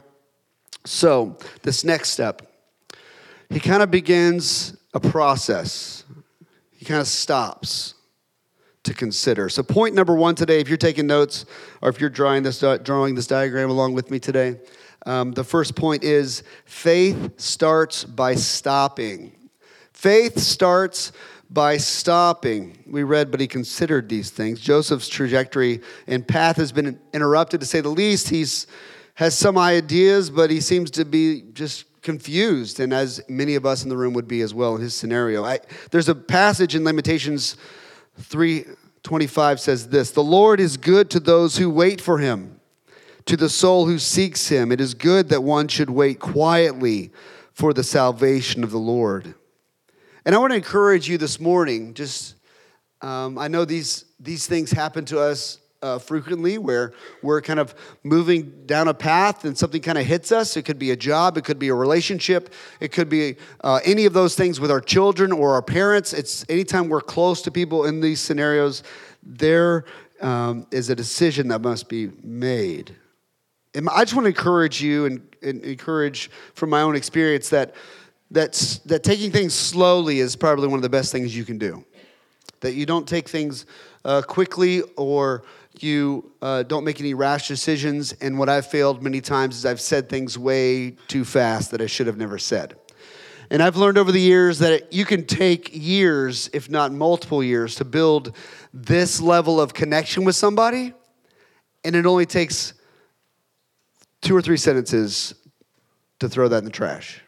So, 0.85 1.37
this 1.63 1.83
next 1.83 2.11
step, 2.11 2.49
he 3.49 3.59
kind 3.59 3.83
of 3.83 3.91
begins 3.91 4.77
a 4.93 5.01
process. 5.01 6.05
He 6.71 6.85
kind 6.85 7.01
of 7.01 7.07
stops 7.07 7.93
to 8.83 8.93
consider. 8.93 9.49
So, 9.49 9.63
point 9.63 9.95
number 9.95 10.15
one 10.15 10.33
today, 10.35 10.61
if 10.61 10.69
you're 10.69 10.77
taking 10.77 11.05
notes 11.05 11.45
or 11.81 11.89
if 11.89 11.99
you're 11.99 12.09
drawing 12.09 12.43
this, 12.43 12.63
uh, 12.63 12.77
drawing 12.77 13.15
this 13.15 13.27
diagram 13.27 13.69
along 13.69 13.95
with 13.95 14.09
me 14.09 14.17
today, 14.17 14.59
um, 15.05 15.31
the 15.31 15.43
first 15.43 15.75
point 15.75 16.03
is 16.03 16.43
faith 16.65 17.39
starts 17.39 18.03
by 18.03 18.35
stopping. 18.35 19.31
Faith 19.93 20.37
starts 20.39 21.11
by 21.49 21.77
stopping. 21.77 22.83
We 22.85 23.03
read, 23.03 23.31
but 23.31 23.39
he 23.39 23.47
considered 23.47 24.09
these 24.09 24.29
things. 24.29 24.59
Joseph's 24.59 25.07
trajectory 25.07 25.81
and 26.07 26.27
path 26.27 26.57
has 26.57 26.71
been 26.71 26.99
interrupted, 27.13 27.61
to 27.61 27.65
say 27.65 27.81
the 27.81 27.89
least. 27.89 28.29
He's 28.29 28.67
has 29.15 29.35
some 29.35 29.57
ideas, 29.57 30.29
but 30.29 30.51
he 30.51 30.61
seems 30.61 30.91
to 30.91 31.03
be 31.03 31.41
just 31.53 31.85
confused, 32.03 32.79
and 32.79 32.93
as 32.93 33.19
many 33.27 33.55
of 33.55 33.65
us 33.65 33.81
in 33.81 33.89
the 33.89 33.97
room 33.97 34.13
would 34.13 34.27
be 34.27 34.41
as 34.41 34.53
well 34.53 34.75
in 34.75 34.81
his 34.81 34.93
scenario. 34.93 35.43
I, 35.43 35.59
there's 35.89 36.07
a 36.07 36.13
passage 36.13 36.75
in 36.75 36.83
Lamentations 36.83 37.57
3:25 38.21 39.59
says 39.59 39.89
this: 39.89 40.11
"The 40.11 40.23
Lord 40.23 40.59
is 40.59 40.77
good 40.77 41.09
to 41.09 41.19
those 41.19 41.57
who 41.57 41.69
wait 41.69 41.99
for 41.99 42.19
Him, 42.19 42.56
to 43.27 43.37
the 43.37 43.49
soul 43.49 43.85
who 43.85 43.99
seeks 43.99 44.49
Him. 44.49 44.71
It 44.71 44.81
is 44.81 44.93
good 44.93 45.29
that 45.29 45.43
one 45.43 45.67
should 45.67 45.89
wait 45.89 46.19
quietly 46.19 47.11
for 47.53 47.73
the 47.73 47.83
salvation 47.83 48.63
of 48.63 48.71
the 48.71 48.77
Lord." 48.77 49.35
And 50.25 50.35
I 50.35 50.39
want 50.39 50.51
to 50.51 50.57
encourage 50.57 51.07
you 51.07 51.17
this 51.17 51.39
morning. 51.39 51.93
Just, 51.93 52.35
um, 53.01 53.37
I 53.37 53.47
know 53.47 53.63
these 53.63 54.05
these 54.19 54.47
things 54.47 54.71
happen 54.71 55.05
to 55.05 55.19
us 55.19 55.59
uh, 55.81 55.99
frequently 55.99 56.57
where 56.57 56.93
we're 57.21 57.41
kind 57.41 57.59
of 57.59 57.75
moving 58.03 58.65
down 58.65 58.87
a 58.87 58.93
path 58.93 59.45
and 59.45 59.57
something 59.57 59.81
kind 59.81 59.97
of 59.97 60.05
hits 60.05 60.31
us. 60.31 60.57
It 60.57 60.63
could 60.63 60.79
be 60.79 60.91
a 60.91 60.95
job, 60.95 61.37
it 61.37 61.43
could 61.43 61.59
be 61.59 61.69
a 61.69 61.73
relationship, 61.73 62.53
it 62.79 62.91
could 62.91 63.09
be 63.09 63.35
uh, 63.63 63.79
any 63.85 64.05
of 64.05 64.13
those 64.13 64.35
things 64.35 64.59
with 64.59 64.71
our 64.71 64.81
children 64.81 65.31
or 65.31 65.53
our 65.53 65.61
parents. 65.61 66.13
It's 66.13 66.45
anytime 66.49 66.89
we're 66.89 67.01
close 67.01 67.41
to 67.43 67.51
people 67.51 67.85
in 67.85 68.01
these 68.01 68.19
scenarios, 68.19 68.83
there 69.23 69.85
um, 70.21 70.65
is 70.71 70.89
a 70.89 70.95
decision 70.95 71.47
that 71.49 71.61
must 71.61 71.89
be 71.89 72.11
made. 72.23 72.95
I 73.93 74.03
just 74.03 74.15
want 74.15 74.25
to 74.25 74.29
encourage 74.29 74.81
you 74.81 75.05
and, 75.05 75.35
and 75.43 75.63
encourage 75.63 76.31
from 76.55 76.69
my 76.69 76.81
own 76.81 76.95
experience 76.95 77.49
that, 77.49 77.75
that, 78.31 78.79
that 78.85 79.03
taking 79.03 79.31
things 79.31 79.53
slowly 79.53 80.19
is 80.19 80.35
probably 80.35 80.67
one 80.67 80.77
of 80.77 80.83
the 80.83 80.89
best 80.89 81.11
things 81.11 81.35
you 81.35 81.45
can 81.45 81.57
do. 81.57 81.85
That 82.61 82.73
you 82.73 82.85
don't 82.85 83.07
take 83.07 83.29
things 83.29 83.65
uh, 84.03 84.23
quickly 84.23 84.81
or 84.95 85.43
you 85.79 86.31
uh, 86.41 86.63
don't 86.63 86.83
make 86.83 86.99
any 86.99 87.13
rash 87.13 87.47
decisions. 87.47 88.13
And 88.13 88.39
what 88.39 88.49
I've 88.49 88.65
failed 88.65 89.03
many 89.03 89.21
times 89.21 89.57
is 89.57 89.65
I've 89.65 89.81
said 89.81 90.09
things 90.09 90.37
way 90.37 90.91
too 91.07 91.23
fast 91.23 91.71
that 91.71 91.81
I 91.81 91.85
should 91.85 92.07
have 92.07 92.17
never 92.17 92.39
said. 92.39 92.75
And 93.49 93.63
I've 93.63 93.77
learned 93.77 93.97
over 93.97 94.11
the 94.11 94.19
years 94.19 94.59
that 94.59 94.91
you 94.91 95.05
can 95.05 95.25
take 95.25 95.69
years, 95.71 96.49
if 96.51 96.69
not 96.69 96.91
multiple 96.91 97.43
years, 97.43 97.75
to 97.75 97.85
build 97.85 98.35
this 98.73 99.21
level 99.21 99.61
of 99.61 99.73
connection 99.73 100.25
with 100.25 100.35
somebody. 100.35 100.93
And 101.85 101.95
it 101.95 102.05
only 102.05 102.25
takes 102.25 102.73
two 104.21 104.35
or 104.35 104.41
three 104.41 104.57
sentences 104.57 105.35
to 106.19 106.29
throw 106.29 106.47
that 106.47 106.59
in 106.59 106.65
the 106.65 106.71
trash. 106.71 107.21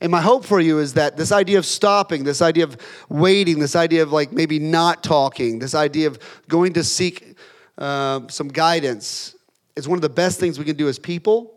And 0.00 0.10
my 0.10 0.20
hope 0.20 0.44
for 0.44 0.58
you 0.58 0.80
is 0.80 0.94
that 0.94 1.16
this 1.16 1.30
idea 1.30 1.58
of 1.58 1.64
stopping, 1.64 2.24
this 2.24 2.42
idea 2.42 2.64
of 2.64 2.76
waiting, 3.08 3.60
this 3.60 3.76
idea 3.76 4.02
of 4.02 4.12
like 4.12 4.32
maybe 4.32 4.58
not 4.58 5.04
talking, 5.04 5.60
this 5.60 5.76
idea 5.76 6.08
of 6.08 6.18
going 6.48 6.72
to 6.72 6.82
seek 6.82 7.36
uh, 7.78 8.20
some 8.28 8.48
guidance 8.48 9.36
is 9.76 9.88
one 9.88 9.96
of 9.96 10.02
the 10.02 10.08
best 10.08 10.40
things 10.40 10.58
we 10.58 10.64
can 10.64 10.76
do 10.76 10.88
as 10.88 10.98
people. 10.98 11.54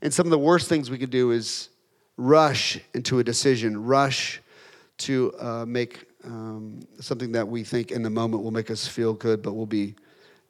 And 0.00 0.14
some 0.14 0.26
of 0.26 0.30
the 0.30 0.38
worst 0.38 0.68
things 0.68 0.90
we 0.90 0.98
can 0.98 1.10
do 1.10 1.32
is 1.32 1.70
rush 2.16 2.78
into 2.94 3.18
a 3.18 3.24
decision, 3.24 3.84
rush 3.84 4.40
to 4.98 5.34
uh, 5.40 5.64
make 5.66 6.04
um, 6.24 6.80
something 7.00 7.32
that 7.32 7.46
we 7.46 7.64
think 7.64 7.90
in 7.90 8.02
the 8.02 8.10
moment 8.10 8.44
will 8.44 8.50
make 8.52 8.70
us 8.70 8.86
feel 8.86 9.12
good, 9.12 9.42
but 9.42 9.54
we'll 9.54 9.66
be 9.66 9.96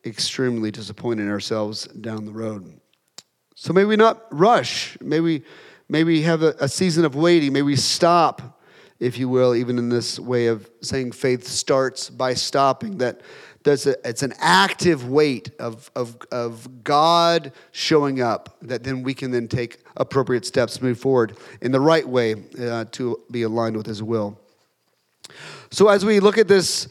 extremely 0.04 0.70
disappointed 0.70 1.22
in 1.22 1.30
ourselves 1.30 1.86
down 1.86 2.24
the 2.24 2.32
road. 2.32 2.78
So 3.60 3.72
may 3.72 3.84
we 3.84 3.96
not 3.96 4.22
rush. 4.30 4.96
May 5.00 5.20
we 5.20 5.42
Maybe 5.88 6.22
have 6.22 6.42
a, 6.42 6.54
a 6.60 6.68
season 6.68 7.04
of 7.04 7.14
waiting. 7.14 7.52
May 7.52 7.62
we 7.62 7.76
stop, 7.76 8.60
if 9.00 9.18
you 9.18 9.28
will, 9.28 9.54
even 9.54 9.78
in 9.78 9.88
this 9.88 10.20
way 10.20 10.48
of 10.48 10.70
saying 10.82 11.12
faith 11.12 11.46
starts 11.46 12.10
by 12.10 12.34
stopping. 12.34 12.98
That 12.98 13.22
there's 13.62 13.86
a, 13.86 13.96
it's 14.06 14.22
an 14.22 14.34
active 14.38 15.08
wait 15.08 15.50
of, 15.58 15.90
of, 15.96 16.18
of 16.30 16.84
God 16.84 17.52
showing 17.72 18.20
up 18.20 18.58
that 18.62 18.84
then 18.84 19.02
we 19.02 19.14
can 19.14 19.30
then 19.30 19.48
take 19.48 19.78
appropriate 19.96 20.44
steps 20.44 20.82
move 20.82 20.98
forward 20.98 21.38
in 21.62 21.72
the 21.72 21.80
right 21.80 22.06
way 22.06 22.34
uh, 22.60 22.84
to 22.92 23.20
be 23.30 23.42
aligned 23.42 23.76
with 23.76 23.86
His 23.86 24.02
will. 24.02 24.38
So 25.70 25.88
as 25.88 26.04
we 26.04 26.20
look 26.20 26.36
at 26.36 26.48
this 26.48 26.88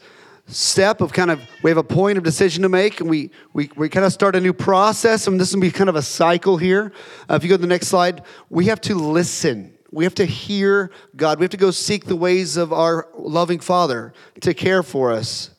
step 0.48 1.00
of 1.00 1.12
kind 1.12 1.30
of 1.30 1.40
we 1.62 1.70
have 1.70 1.78
a 1.78 1.84
point 1.84 2.18
of 2.18 2.24
decision 2.24 2.62
to 2.62 2.68
make 2.68 3.00
and 3.00 3.08
we 3.08 3.30
we, 3.52 3.70
we 3.76 3.88
kind 3.88 4.04
of 4.04 4.12
start 4.12 4.34
a 4.34 4.40
new 4.40 4.52
process 4.52 5.26
and 5.26 5.38
this 5.38 5.52
will 5.52 5.60
be 5.60 5.70
kind 5.70 5.90
of 5.90 5.96
a 5.96 6.02
cycle 6.02 6.56
here. 6.56 6.92
Uh, 7.28 7.34
if 7.34 7.42
you 7.42 7.48
go 7.48 7.56
to 7.56 7.60
the 7.60 7.68
next 7.68 7.88
slide 7.88 8.22
we 8.48 8.66
have 8.66 8.80
to 8.80 8.94
listen. 8.94 9.74
We 9.90 10.04
have 10.04 10.14
to 10.16 10.24
hear 10.24 10.90
god. 11.16 11.38
We 11.38 11.44
have 11.44 11.50
to 11.50 11.56
go 11.56 11.70
seek 11.70 12.06
the 12.06 12.16
ways 12.16 12.56
of 12.56 12.72
our 12.72 13.08
loving 13.16 13.60
father 13.60 14.12
to 14.40 14.52
care 14.54 14.82
for 14.82 15.12
us. 15.12 15.50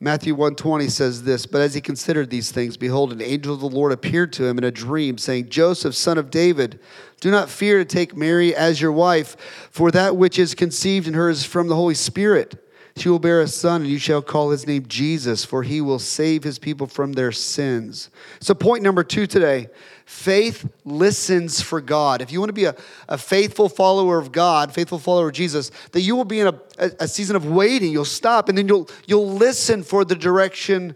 Matthew 0.00 0.34
120 0.34 0.88
says 0.88 1.24
this 1.24 1.44
but 1.46 1.60
as 1.60 1.74
he 1.74 1.80
considered 1.80 2.30
these 2.30 2.52
things 2.52 2.76
behold 2.76 3.12
an 3.12 3.20
angel 3.20 3.54
of 3.54 3.60
the 3.60 3.68
lord 3.68 3.90
appeared 3.90 4.32
to 4.34 4.46
him 4.46 4.56
in 4.56 4.62
a 4.62 4.70
dream 4.70 5.18
saying 5.18 5.48
joseph 5.48 5.92
son 5.92 6.16
of 6.18 6.30
david 6.30 6.78
do 7.20 7.32
not 7.32 7.50
fear 7.50 7.78
to 7.78 7.84
take 7.84 8.16
mary 8.16 8.54
as 8.54 8.80
your 8.80 8.92
wife 8.92 9.36
for 9.72 9.90
that 9.90 10.16
which 10.16 10.38
is 10.38 10.54
conceived 10.54 11.08
in 11.08 11.14
her 11.14 11.28
is 11.28 11.42
from 11.42 11.66
the 11.66 11.74
holy 11.74 11.96
spirit 11.96 12.67
she 12.98 13.08
will 13.08 13.18
bear 13.18 13.40
a 13.40 13.48
son, 13.48 13.82
and 13.82 13.90
you 13.90 13.98
shall 13.98 14.22
call 14.22 14.50
his 14.50 14.66
name 14.66 14.86
Jesus, 14.86 15.44
for 15.44 15.62
he 15.62 15.80
will 15.80 15.98
save 15.98 16.44
his 16.44 16.58
people 16.58 16.86
from 16.86 17.12
their 17.12 17.32
sins. 17.32 18.10
So, 18.40 18.54
point 18.54 18.82
number 18.82 19.04
two 19.04 19.26
today 19.26 19.68
faith 20.04 20.68
listens 20.84 21.60
for 21.60 21.80
God. 21.80 22.22
If 22.22 22.32
you 22.32 22.40
want 22.40 22.48
to 22.48 22.54
be 22.54 22.64
a, 22.64 22.74
a 23.08 23.18
faithful 23.18 23.68
follower 23.68 24.18
of 24.18 24.32
God, 24.32 24.72
faithful 24.72 24.98
follower 24.98 25.28
of 25.28 25.34
Jesus, 25.34 25.70
that 25.92 26.00
you 26.00 26.16
will 26.16 26.24
be 26.24 26.40
in 26.40 26.46
a, 26.48 26.60
a, 26.78 26.90
a 27.00 27.08
season 27.08 27.36
of 27.36 27.46
waiting. 27.46 27.92
You'll 27.92 28.04
stop, 28.04 28.48
and 28.48 28.56
then 28.56 28.68
you'll, 28.68 28.88
you'll 29.06 29.30
listen 29.30 29.82
for 29.82 30.04
the 30.04 30.16
direction 30.16 30.94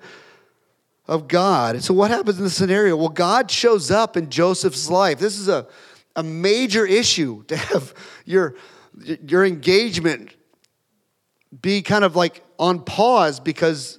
of 1.07 1.29
God. 1.29 1.83
So, 1.83 1.95
what 1.95 2.11
happens 2.11 2.39
in 2.39 2.45
this 2.45 2.57
scenario? 2.57 2.97
Well, 2.97 3.09
God 3.09 3.51
shows 3.51 3.91
up 3.91 4.17
in 4.17 4.31
Joseph's 4.31 4.89
life. 4.91 5.19
This 5.19 5.39
is 5.39 5.49
a, 5.49 5.67
a 6.17 6.23
major 6.23 6.87
issue 6.87 7.45
to 7.45 7.57
have 7.57 7.95
your, 8.25 8.55
your 9.05 9.45
engagement 9.45 10.35
be 11.61 11.83
kind 11.83 12.05
of 12.05 12.17
like 12.17 12.43
on 12.59 12.81
pause 12.81 13.41
because 13.41 13.99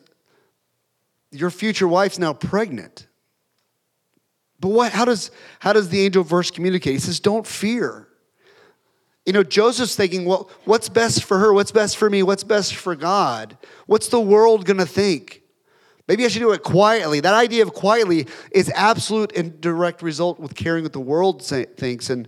your 1.32 1.50
future 1.50 1.88
wife's 1.88 2.20
now 2.20 2.34
pregnant. 2.34 3.08
But 4.60 4.70
what, 4.70 4.92
how, 4.92 5.06
does, 5.06 5.32
how 5.60 5.74
does 5.74 5.90
the 5.90 6.06
angel 6.06 6.24
verse 6.24 6.50
communicate? 6.50 6.94
He 6.94 7.00
says, 7.00 7.20
Don't 7.20 7.46
fear. 7.46 8.08
You 9.26 9.32
know, 9.32 9.44
Joseph's 9.44 9.96
thinking, 9.96 10.26
well, 10.26 10.50
what's 10.66 10.90
best 10.90 11.24
for 11.24 11.40
her? 11.40 11.54
What's 11.54 11.72
best 11.72 11.96
for 11.96 12.10
me? 12.10 12.24
What's 12.24 12.44
best 12.44 12.76
for 12.76 12.94
God? 12.94 13.58
What's 13.86 14.10
the 14.10 14.20
world 14.20 14.66
gonna 14.66 14.86
think? 14.86 15.44
Maybe 16.10 16.26
I 16.26 16.28
should 16.28 16.40
do 16.40 16.52
it 16.52 16.64
quietly. 16.64 17.22
That 17.22 17.34
idea 17.34 17.64
of 17.64 17.74
quietly 17.74 18.28
is 18.52 18.70
absolute 18.76 19.32
and 19.38 19.62
direct 19.62 20.02
result 20.02 20.40
with 20.40 20.56
caring 20.56 20.84
what 20.84 20.92
the 20.92 21.00
world 21.00 21.42
thinks. 21.42 22.10
And, 22.10 22.28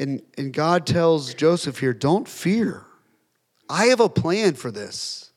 and, 0.00 0.20
and 0.36 0.52
God 0.52 0.86
tells 0.86 1.34
Joseph 1.34 1.78
here, 1.78 1.92
don't 1.92 2.26
fear. 2.26 2.84
I 3.68 3.86
have 3.86 4.00
a 4.00 4.08
plan 4.08 4.54
for 4.54 4.70
this. 4.70 5.30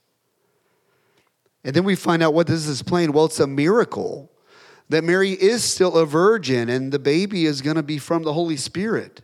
And 1.63 1.75
then 1.75 1.83
we 1.83 1.95
find 1.95 2.23
out 2.23 2.33
what 2.33 2.47
this 2.47 2.67
is 2.67 2.81
plan. 2.81 3.11
Well, 3.11 3.25
it's 3.25 3.39
a 3.39 3.47
miracle 3.47 4.31
that 4.89 5.03
Mary 5.03 5.31
is 5.31 5.63
still 5.63 5.97
a 5.97 6.05
virgin 6.05 6.69
and 6.69 6.91
the 6.91 6.99
baby 6.99 7.45
is 7.45 7.61
going 7.61 7.75
to 7.75 7.83
be 7.83 7.97
from 7.97 8.23
the 8.23 8.33
Holy 8.33 8.57
Spirit. 8.57 9.21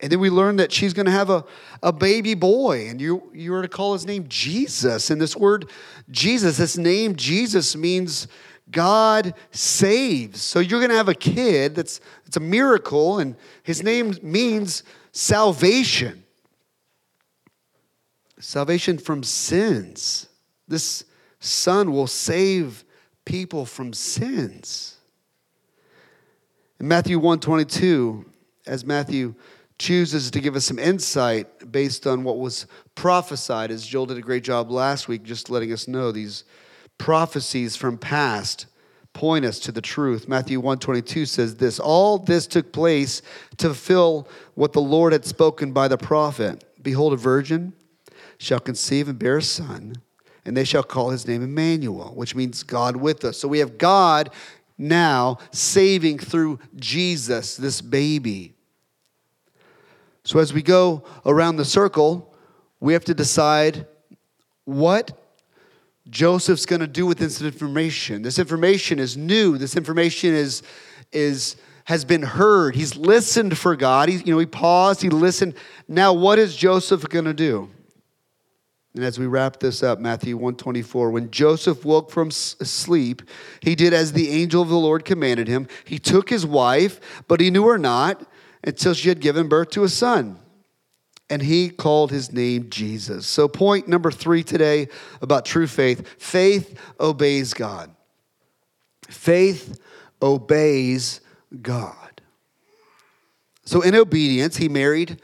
And 0.00 0.12
then 0.12 0.20
we 0.20 0.30
learn 0.30 0.56
that 0.56 0.72
she's 0.72 0.94
going 0.94 1.06
to 1.06 1.12
have 1.12 1.28
a, 1.28 1.44
a 1.82 1.92
baby 1.92 2.34
boy, 2.34 2.88
and 2.88 3.00
you, 3.00 3.30
you 3.34 3.52
are 3.54 3.62
to 3.62 3.68
call 3.68 3.94
his 3.94 4.06
name 4.06 4.26
Jesus. 4.28 5.10
And 5.10 5.20
this 5.20 5.36
word 5.36 5.70
Jesus, 6.08 6.56
this 6.56 6.78
name 6.78 7.16
Jesus 7.16 7.74
means 7.74 8.28
God 8.70 9.34
saves. 9.50 10.40
So 10.40 10.60
you're 10.60 10.78
going 10.78 10.90
to 10.90 10.96
have 10.96 11.08
a 11.08 11.14
kid 11.14 11.74
that's 11.74 12.00
it's 12.26 12.36
a 12.36 12.40
miracle, 12.40 13.18
and 13.18 13.34
his 13.64 13.82
name 13.82 14.14
means 14.22 14.84
salvation. 15.10 16.22
Salvation 18.40 18.98
from 18.98 19.22
sins. 19.22 20.28
This 20.66 21.04
son 21.40 21.92
will 21.92 22.06
save 22.06 22.84
people 23.24 23.64
from 23.66 23.92
sins. 23.92 24.96
In 26.80 26.88
Matthew 26.88 27.18
122, 27.18 28.24
as 28.66 28.84
Matthew 28.84 29.34
chooses 29.78 30.30
to 30.30 30.40
give 30.40 30.56
us 30.56 30.64
some 30.64 30.78
insight 30.78 31.70
based 31.70 32.06
on 32.06 32.24
what 32.24 32.38
was 32.38 32.66
prophesied, 32.94 33.70
as 33.70 33.86
Joel 33.86 34.06
did 34.06 34.18
a 34.18 34.22
great 34.22 34.44
job 34.44 34.70
last 34.70 35.08
week, 35.08 35.22
just 35.22 35.50
letting 35.50 35.72
us 35.72 35.88
know 35.88 36.12
these 36.12 36.44
prophecies 36.98 37.76
from 37.76 37.96
past 37.98 38.66
point 39.12 39.44
us 39.44 39.58
to 39.60 39.72
the 39.72 39.80
truth. 39.80 40.28
Matthew 40.28 40.60
122 40.60 41.26
says 41.26 41.56
this, 41.56 41.80
all 41.80 42.18
this 42.18 42.46
took 42.46 42.72
place 42.72 43.22
to 43.56 43.66
fulfill 43.66 44.28
what 44.54 44.72
the 44.72 44.80
Lord 44.80 45.12
had 45.12 45.24
spoken 45.24 45.72
by 45.72 45.88
the 45.88 45.98
prophet. 45.98 46.64
Behold 46.82 47.12
a 47.12 47.16
virgin 47.16 47.72
shall 48.38 48.60
conceive 48.60 49.08
and 49.08 49.18
bear 49.18 49.38
a 49.38 49.42
son, 49.42 49.96
and 50.44 50.56
they 50.56 50.64
shall 50.64 50.82
call 50.82 51.10
his 51.10 51.26
name 51.26 51.42
Emmanuel, 51.42 52.12
which 52.14 52.34
means 52.34 52.62
God 52.62 52.96
with 52.96 53.24
us. 53.24 53.36
So 53.36 53.48
we 53.48 53.58
have 53.58 53.76
God 53.76 54.30
now 54.78 55.38
saving 55.50 56.18
through 56.18 56.60
Jesus, 56.76 57.56
this 57.56 57.80
baby. 57.80 58.54
So 60.24 60.38
as 60.38 60.52
we 60.52 60.62
go 60.62 61.02
around 61.26 61.56
the 61.56 61.64
circle, 61.64 62.32
we 62.80 62.92
have 62.92 63.04
to 63.06 63.14
decide 63.14 63.86
what 64.64 65.18
Joseph's 66.08 66.66
going 66.66 66.80
to 66.80 66.86
do 66.86 67.06
with 67.06 67.18
this 67.18 67.42
information. 67.42 68.22
This 68.22 68.38
information 68.38 68.98
is 68.98 69.16
new. 69.16 69.58
This 69.58 69.76
information 69.76 70.32
is, 70.32 70.62
is, 71.12 71.56
has 71.84 72.04
been 72.04 72.22
heard. 72.22 72.76
He's 72.76 72.96
listened 72.96 73.58
for 73.58 73.74
God. 73.74 74.08
He's, 74.08 74.24
you 74.26 74.32
know, 74.32 74.38
he 74.38 74.46
paused, 74.46 75.02
he 75.02 75.10
listened. 75.10 75.54
Now, 75.88 76.12
what 76.12 76.38
is 76.38 76.54
Joseph 76.54 77.08
going 77.08 77.24
to 77.24 77.34
do? 77.34 77.70
And 78.94 79.04
as 79.04 79.18
we 79.18 79.26
wrap 79.26 79.60
this 79.60 79.82
up, 79.82 79.98
Matthew 80.00 80.36
124, 80.36 81.10
when 81.10 81.30
Joseph 81.30 81.84
woke 81.84 82.10
from 82.10 82.30
sleep, 82.30 83.22
he 83.60 83.74
did 83.74 83.92
as 83.92 84.12
the 84.12 84.30
angel 84.30 84.62
of 84.62 84.68
the 84.68 84.78
Lord 84.78 85.04
commanded 85.04 85.46
him. 85.46 85.68
He 85.84 85.98
took 85.98 86.30
his 86.30 86.46
wife, 86.46 87.22
but 87.28 87.40
he 87.40 87.50
knew 87.50 87.66
her 87.66 87.78
not 87.78 88.26
until 88.64 88.94
she 88.94 89.08
had 89.08 89.20
given 89.20 89.48
birth 89.48 89.70
to 89.70 89.84
a 89.84 89.88
son 89.88 90.38
and 91.30 91.42
he 91.42 91.68
called 91.68 92.10
his 92.10 92.32
name 92.32 92.70
Jesus. 92.70 93.26
So, 93.26 93.48
point 93.48 93.88
number 93.88 94.10
three 94.10 94.42
today 94.42 94.88
about 95.20 95.44
true 95.44 95.66
faith 95.66 96.06
faith 96.18 96.78
obeys 96.98 97.54
God. 97.54 97.90
Faith 99.08 99.80
obeys 100.22 101.20
God. 101.62 102.22
So, 103.64 103.82
in 103.82 103.94
obedience, 103.94 104.56
he 104.56 104.68
married 104.68 105.20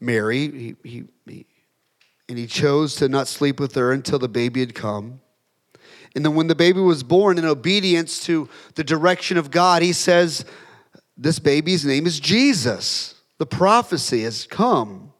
Mary, 0.00 0.50
he, 0.50 0.76
he, 0.84 1.04
he, 1.26 1.46
and 2.28 2.38
he 2.38 2.46
chose 2.46 2.94
to 2.96 3.08
not 3.08 3.28
sleep 3.28 3.58
with 3.58 3.74
her 3.74 3.92
until 3.92 4.18
the 4.18 4.28
baby 4.28 4.60
had 4.60 4.74
come. 4.74 5.20
And 6.14 6.24
then, 6.24 6.34
when 6.34 6.46
the 6.48 6.54
baby 6.54 6.80
was 6.80 7.02
born, 7.02 7.38
in 7.38 7.44
obedience 7.44 8.24
to 8.24 8.48
the 8.74 8.84
direction 8.84 9.36
of 9.36 9.50
God, 9.50 9.82
he 9.82 9.92
says, 9.92 10.44
This 11.16 11.38
baby's 11.38 11.84
name 11.84 12.06
is 12.06 12.18
Jesus. 12.18 13.14
The 13.38 13.46
prophecy 13.46 14.22
has 14.22 14.46
come. 14.46 15.12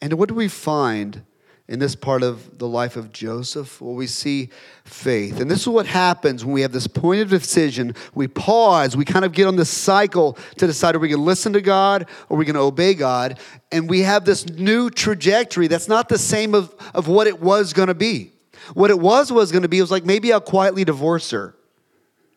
And 0.00 0.14
what 0.14 0.28
do 0.28 0.34
we 0.34 0.48
find 0.48 1.24
in 1.66 1.78
this 1.78 1.94
part 1.94 2.22
of 2.22 2.58
the 2.58 2.68
life 2.68 2.96
of 2.96 3.12
Joseph? 3.12 3.80
Well, 3.80 3.94
we 3.94 4.06
see 4.06 4.50
faith. 4.84 5.40
And 5.40 5.50
this 5.50 5.62
is 5.62 5.68
what 5.68 5.86
happens 5.86 6.44
when 6.44 6.52
we 6.52 6.60
have 6.60 6.72
this 6.72 6.86
point 6.86 7.22
of 7.22 7.30
decision. 7.30 7.94
We 8.14 8.28
pause, 8.28 8.96
we 8.96 9.04
kind 9.04 9.24
of 9.24 9.32
get 9.32 9.46
on 9.46 9.56
this 9.56 9.70
cycle 9.70 10.36
to 10.58 10.66
decide 10.66 10.94
are 10.94 10.98
we 10.98 11.08
going 11.08 11.20
to 11.20 11.24
listen 11.24 11.54
to 11.54 11.62
God 11.62 12.06
or 12.28 12.36
are 12.36 12.38
we 12.38 12.44
going 12.44 12.54
to 12.54 12.60
obey 12.60 12.94
God? 12.94 13.38
And 13.72 13.88
we 13.88 14.00
have 14.00 14.24
this 14.24 14.46
new 14.46 14.90
trajectory 14.90 15.68
that's 15.68 15.88
not 15.88 16.08
the 16.08 16.18
same 16.18 16.54
of, 16.54 16.74
of 16.92 17.08
what 17.08 17.26
it 17.26 17.40
was 17.40 17.72
going 17.72 17.88
to 17.88 17.94
be. 17.94 18.32
What 18.74 18.90
it 18.90 18.98
was 18.98 19.32
was 19.32 19.52
going 19.52 19.62
to 19.62 19.68
be, 19.68 19.78
it 19.78 19.82
was 19.82 19.90
like 19.90 20.04
maybe 20.04 20.32
I'll 20.32 20.40
quietly 20.40 20.84
divorce 20.84 21.30
her 21.30 21.54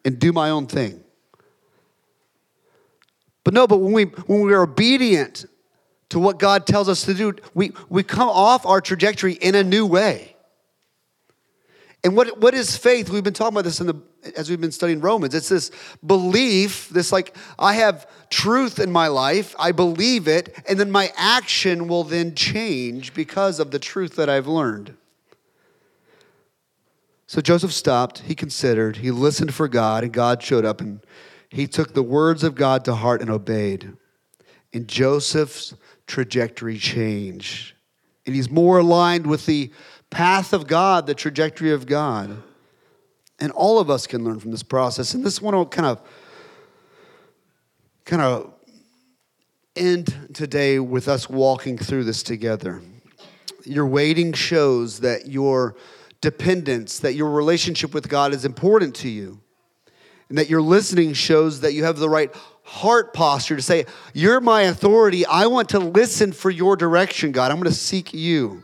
and 0.03 0.19
do 0.19 0.31
my 0.33 0.49
own 0.49 0.67
thing. 0.67 1.03
But 3.43 3.53
no, 3.53 3.65
but 3.65 3.77
when 3.77 3.93
we 3.93 4.03
when 4.03 4.41
we 4.41 4.53
are 4.53 4.63
obedient 4.63 5.45
to 6.09 6.19
what 6.19 6.39
God 6.39 6.65
tells 6.65 6.87
us 6.87 7.03
to 7.03 7.13
do, 7.13 7.33
we, 7.53 7.73
we 7.89 8.03
come 8.03 8.29
off 8.29 8.65
our 8.65 8.81
trajectory 8.81 9.33
in 9.33 9.55
a 9.55 9.63
new 9.63 9.85
way. 9.85 10.35
And 12.03 12.15
what, 12.15 12.39
what 12.39 12.53
is 12.53 12.77
faith? 12.77 13.09
We've 13.09 13.23
been 13.23 13.33
talking 13.33 13.55
about 13.55 13.65
this 13.65 13.81
in 13.81 13.87
the, 13.87 13.95
as 14.37 14.49
we've 14.49 14.61
been 14.61 14.71
studying 14.71 15.01
Romans. 15.01 15.33
It's 15.33 15.49
this 15.49 15.71
belief, 16.05 16.89
this 16.89 17.11
like, 17.11 17.35
I 17.59 17.73
have 17.73 18.07
truth 18.29 18.79
in 18.79 18.91
my 18.91 19.07
life, 19.07 19.55
I 19.59 19.71
believe 19.71 20.27
it, 20.27 20.55
and 20.69 20.79
then 20.79 20.91
my 20.91 21.11
action 21.17 21.87
will 21.87 22.03
then 22.03 22.35
change 22.35 23.13
because 23.13 23.59
of 23.59 23.71
the 23.71 23.79
truth 23.79 24.15
that 24.15 24.29
I've 24.29 24.47
learned. 24.47 24.95
So 27.25 27.41
Joseph 27.41 27.73
stopped, 27.73 28.19
he 28.19 28.35
considered, 28.35 28.97
he 28.97 29.11
listened 29.11 29.53
for 29.53 29.67
God, 29.67 30.05
and 30.05 30.13
God 30.13 30.41
showed 30.41 30.63
up, 30.63 30.79
and 30.79 31.01
he 31.49 31.67
took 31.67 31.93
the 31.93 32.03
words 32.03 32.43
of 32.43 32.55
God 32.55 32.85
to 32.85 32.95
heart 32.95 33.19
and 33.21 33.29
obeyed. 33.29 33.93
And 34.71 34.87
Joseph's 34.87 35.73
trajectory 36.07 36.77
change. 36.77 37.75
And 38.25 38.35
he's 38.35 38.49
more 38.49 38.79
aligned 38.79 39.27
with 39.27 39.45
the 39.45 39.71
path 40.09 40.53
of 40.53 40.67
God, 40.67 41.05
the 41.05 41.15
trajectory 41.15 41.71
of 41.71 41.85
God. 41.85 42.41
And 43.39 43.51
all 43.51 43.79
of 43.79 43.89
us 43.89 44.07
can 44.07 44.23
learn 44.23 44.39
from 44.39 44.51
this 44.51 44.63
process. 44.63 45.13
And 45.13 45.23
this 45.23 45.41
one 45.41 45.55
will 45.55 45.65
kind 45.65 45.85
of 45.85 46.01
kind 48.05 48.21
of 48.21 48.53
end 49.75 50.29
today 50.33 50.79
with 50.79 51.07
us 51.07 51.29
walking 51.29 51.77
through 51.77 52.05
this 52.05 52.23
together. 52.23 52.81
Your 53.65 53.85
waiting 53.85 54.33
shows 54.33 55.01
that 55.01 55.27
your 55.27 55.75
dependence, 56.21 56.99
that 56.99 57.13
your 57.13 57.29
relationship 57.29 57.93
with 57.93 58.09
God 58.09 58.33
is 58.33 58.45
important 58.45 58.95
to 58.95 59.09
you. 59.09 59.41
And 60.29 60.37
that 60.37 60.49
your 60.49 60.61
listening 60.61 61.13
shows 61.13 61.61
that 61.61 61.73
you 61.73 61.83
have 61.83 61.99
the 61.99 62.09
right 62.09 62.33
heart 62.67 63.13
posture 63.13 63.55
to 63.55 63.61
say, 63.61 63.85
You're 64.13 64.41
my 64.41 64.63
authority. 64.63 65.25
I 65.25 65.47
want 65.47 65.69
to 65.69 65.79
listen 65.79 66.33
for 66.33 66.51
your 66.51 66.75
direction, 66.75 67.31
God. 67.31 67.49
I'm 67.49 67.57
going 67.57 67.69
to 67.69 67.77
seek 67.77 68.13
you. 68.13 68.61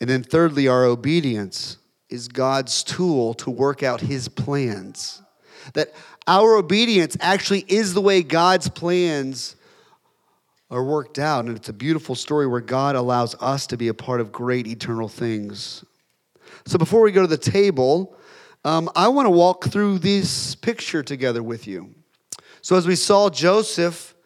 And 0.00 0.10
then, 0.10 0.22
thirdly, 0.22 0.68
our 0.68 0.84
obedience 0.84 1.78
is 2.10 2.28
God's 2.28 2.82
tool 2.82 3.32
to 3.34 3.50
work 3.50 3.82
out 3.82 4.00
his 4.00 4.28
plans. 4.28 5.22
That 5.74 5.94
our 6.26 6.56
obedience 6.56 7.16
actually 7.20 7.64
is 7.68 7.94
the 7.94 8.00
way 8.00 8.22
God's 8.22 8.68
plans 8.68 9.56
are 10.70 10.84
worked 10.84 11.18
out. 11.18 11.44
And 11.44 11.56
it's 11.56 11.68
a 11.68 11.72
beautiful 11.72 12.14
story 12.14 12.46
where 12.46 12.60
God 12.60 12.96
allows 12.96 13.36
us 13.36 13.68
to 13.68 13.76
be 13.76 13.88
a 13.88 13.94
part 13.94 14.20
of 14.20 14.32
great 14.32 14.66
eternal 14.66 15.08
things. 15.08 15.84
So, 16.66 16.76
before 16.76 17.02
we 17.02 17.12
go 17.12 17.22
to 17.22 17.28
the 17.28 17.38
table, 17.38 18.16
um, 18.64 18.90
I 18.96 19.06
want 19.08 19.26
to 19.26 19.30
walk 19.30 19.66
through 19.66 20.00
this 20.00 20.56
picture 20.56 21.04
together 21.04 21.40
with 21.40 21.68
you. 21.68 21.94
So, 22.66 22.74
as 22.74 22.84
we 22.84 22.96
saw 22.96 23.30
Joseph 23.30 24.16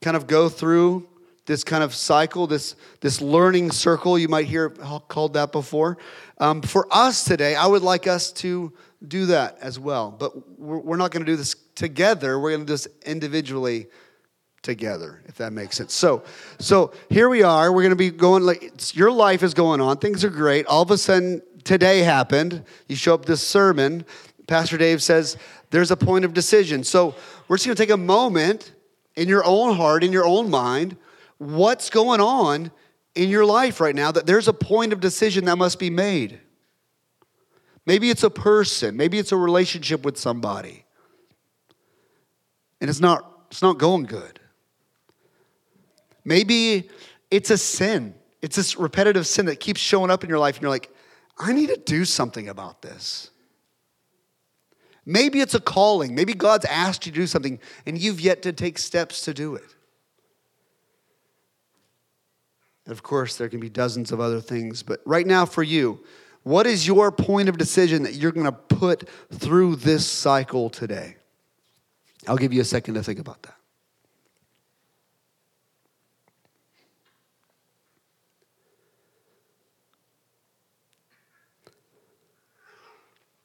kind 0.00 0.16
of 0.16 0.28
go 0.28 0.48
through 0.48 1.08
this 1.46 1.64
kind 1.64 1.82
of 1.82 1.92
cycle, 1.92 2.46
this, 2.46 2.76
this 3.00 3.20
learning 3.20 3.72
circle, 3.72 4.16
you 4.16 4.28
might 4.28 4.46
hear 4.46 4.70
called 4.70 5.32
that 5.32 5.50
before. 5.50 5.98
Um, 6.38 6.62
for 6.62 6.86
us 6.92 7.24
today, 7.24 7.56
I 7.56 7.66
would 7.66 7.82
like 7.82 8.06
us 8.06 8.30
to 8.34 8.72
do 9.08 9.26
that 9.26 9.58
as 9.60 9.76
well. 9.76 10.14
But 10.16 10.56
we're, 10.56 10.78
we're 10.78 10.96
not 10.98 11.10
going 11.10 11.26
to 11.26 11.32
do 11.32 11.34
this 11.34 11.56
together, 11.74 12.38
we're 12.38 12.50
going 12.50 12.60
to 12.60 12.66
do 12.66 12.74
this 12.74 12.86
individually 13.04 13.88
together 14.62 15.22
if 15.24 15.36
that 15.36 15.54
makes 15.54 15.78
sense 15.78 15.94
so 15.94 16.22
so 16.58 16.92
here 17.08 17.30
we 17.30 17.42
are 17.42 17.72
we're 17.72 17.80
going 17.80 17.88
to 17.88 17.96
be 17.96 18.10
going 18.10 18.42
like 18.42 18.94
your 18.94 19.10
life 19.10 19.42
is 19.42 19.54
going 19.54 19.80
on 19.80 19.96
things 19.96 20.22
are 20.22 20.28
great 20.28 20.66
all 20.66 20.82
of 20.82 20.90
a 20.90 20.98
sudden 20.98 21.40
today 21.64 22.00
happened 22.00 22.62
you 22.86 22.94
show 22.94 23.14
up 23.14 23.24
this 23.24 23.40
sermon 23.40 24.04
pastor 24.46 24.76
dave 24.76 25.02
says 25.02 25.38
there's 25.70 25.90
a 25.90 25.96
point 25.96 26.26
of 26.26 26.34
decision 26.34 26.84
so 26.84 27.14
we're 27.50 27.56
just 27.56 27.66
going 27.66 27.74
to 27.74 27.82
take 27.82 27.90
a 27.90 27.96
moment 27.96 28.70
in 29.16 29.26
your 29.26 29.44
own 29.44 29.74
heart, 29.74 30.04
in 30.04 30.12
your 30.12 30.24
own 30.24 30.50
mind, 30.50 30.96
what's 31.38 31.90
going 31.90 32.20
on 32.20 32.70
in 33.16 33.28
your 33.28 33.44
life 33.44 33.80
right 33.80 33.96
now 33.96 34.12
that 34.12 34.24
there's 34.24 34.46
a 34.46 34.52
point 34.52 34.92
of 34.92 35.00
decision 35.00 35.46
that 35.46 35.56
must 35.56 35.80
be 35.80 35.90
made. 35.90 36.38
Maybe 37.86 38.08
it's 38.08 38.22
a 38.22 38.30
person, 38.30 38.96
maybe 38.96 39.18
it's 39.18 39.32
a 39.32 39.36
relationship 39.36 40.04
with 40.04 40.16
somebody. 40.16 40.84
And 42.80 42.88
it's 42.88 43.00
not 43.00 43.48
it's 43.50 43.62
not 43.62 43.78
going 43.78 44.04
good. 44.04 44.38
Maybe 46.24 46.88
it's 47.32 47.50
a 47.50 47.58
sin. 47.58 48.14
It's 48.42 48.54
this 48.54 48.76
repetitive 48.76 49.26
sin 49.26 49.46
that 49.46 49.58
keeps 49.58 49.80
showing 49.80 50.12
up 50.12 50.22
in 50.22 50.30
your 50.30 50.38
life 50.38 50.54
and 50.54 50.62
you're 50.62 50.70
like, 50.70 50.94
I 51.36 51.52
need 51.52 51.70
to 51.70 51.76
do 51.76 52.04
something 52.04 52.48
about 52.48 52.80
this. 52.80 53.30
Maybe 55.10 55.40
it's 55.40 55.54
a 55.54 55.60
calling. 55.60 56.14
Maybe 56.14 56.34
God's 56.34 56.64
asked 56.66 57.04
you 57.04 57.10
to 57.10 57.18
do 57.18 57.26
something 57.26 57.58
and 57.84 57.98
you've 57.98 58.20
yet 58.20 58.42
to 58.42 58.52
take 58.52 58.78
steps 58.78 59.22
to 59.22 59.34
do 59.34 59.56
it. 59.56 59.74
And 62.84 62.92
of 62.92 63.02
course, 63.02 63.34
there 63.34 63.48
can 63.48 63.58
be 63.58 63.68
dozens 63.68 64.12
of 64.12 64.20
other 64.20 64.40
things, 64.40 64.84
but 64.84 65.00
right 65.04 65.26
now 65.26 65.46
for 65.46 65.64
you, 65.64 66.04
what 66.44 66.64
is 66.64 66.86
your 66.86 67.10
point 67.10 67.48
of 67.48 67.58
decision 67.58 68.04
that 68.04 68.14
you're 68.14 68.30
going 68.30 68.46
to 68.46 68.52
put 68.52 69.08
through 69.32 69.76
this 69.76 70.06
cycle 70.06 70.70
today? 70.70 71.16
I'll 72.28 72.36
give 72.36 72.52
you 72.52 72.60
a 72.60 72.64
second 72.64 72.94
to 72.94 73.02
think 73.02 73.18
about 73.18 73.42
that. 73.42 73.59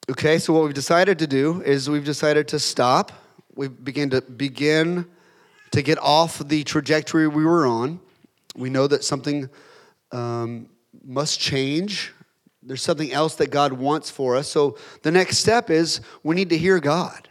Okay, 0.08 0.38
so 0.38 0.54
what 0.54 0.64
we've 0.66 0.74
decided 0.76 1.18
to 1.18 1.26
do 1.26 1.64
is 1.64 1.90
we've 1.90 2.06
decided 2.06 2.48
to 2.50 2.60
stop. 2.60 3.12
We 3.56 3.70
begin 3.70 4.12
to 4.12 4.22
begin 4.22 5.08
to 5.72 5.82
get 5.82 5.98
off 5.98 6.48
the 6.48 6.64
trajectory 6.64 7.28
we 7.28 7.44
were 7.44 7.66
on. 7.66 8.00
We 8.56 8.70
know 8.70 8.86
that 8.86 9.04
something 9.04 9.50
um, 10.12 10.70
must 11.04 11.40
change. 11.40 12.14
There's 12.62 12.84
something 12.84 13.12
else 13.12 13.34
that 13.38 13.50
God 13.50 13.74
wants 13.74 14.12
for 14.12 14.36
us. 14.36 14.48
So 14.48 14.78
the 15.02 15.10
next 15.10 15.40
step 15.40 15.72
is 15.72 16.02
we 16.22 16.36
need 16.36 16.50
to 16.50 16.58
hear 16.58 16.80
God. 16.80 17.28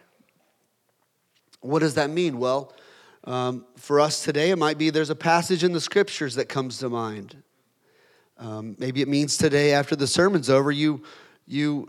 What 1.60 1.78
does 1.78 1.94
that 1.94 2.10
mean? 2.10 2.40
Well, 2.40 2.74
um, 3.22 3.66
for 3.76 4.00
us 4.00 4.24
today, 4.24 4.50
it 4.50 4.56
might 4.56 4.78
be 4.78 4.90
there's 4.90 5.10
a 5.10 5.14
passage 5.14 5.62
in 5.62 5.70
the 5.70 5.80
scriptures 5.80 6.34
that 6.34 6.48
comes 6.48 6.78
to 6.78 6.88
mind. 6.88 7.40
Um, 8.36 8.74
maybe 8.80 9.00
it 9.00 9.06
means 9.06 9.36
today, 9.36 9.72
after 9.74 9.94
the 9.94 10.08
sermon's 10.08 10.50
over, 10.50 10.72
you 10.72 11.04
you 11.46 11.88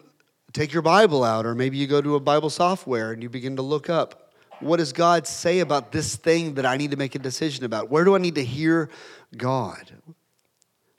take 0.55 0.73
your 0.73 0.81
Bible 0.81 1.23
out, 1.23 1.45
or 1.45 1.53
maybe 1.53 1.77
you 1.77 1.87
go 1.87 2.01
to 2.01 2.15
a 2.15 2.19
Bible 2.19 2.49
software 2.49 3.11
and 3.11 3.21
you 3.21 3.29
begin 3.29 3.55
to 3.57 3.61
look 3.61 3.89
up 3.89 4.25
what 4.59 4.77
does 4.77 4.93
God 4.93 5.27
say 5.27 5.59
about 5.59 5.91
this 5.91 6.15
thing 6.15 6.55
that 6.55 6.65
I 6.65 6.77
need 6.77 6.91
to 6.91 6.97
make 6.97 7.15
a 7.15 7.19
decision 7.19 7.65
about? 7.65 7.89
Where 7.89 8.03
do 8.03 8.15
I 8.15 8.19
need 8.19 8.35
to 8.35 8.43
hear 8.43 8.89
God? 9.35 9.91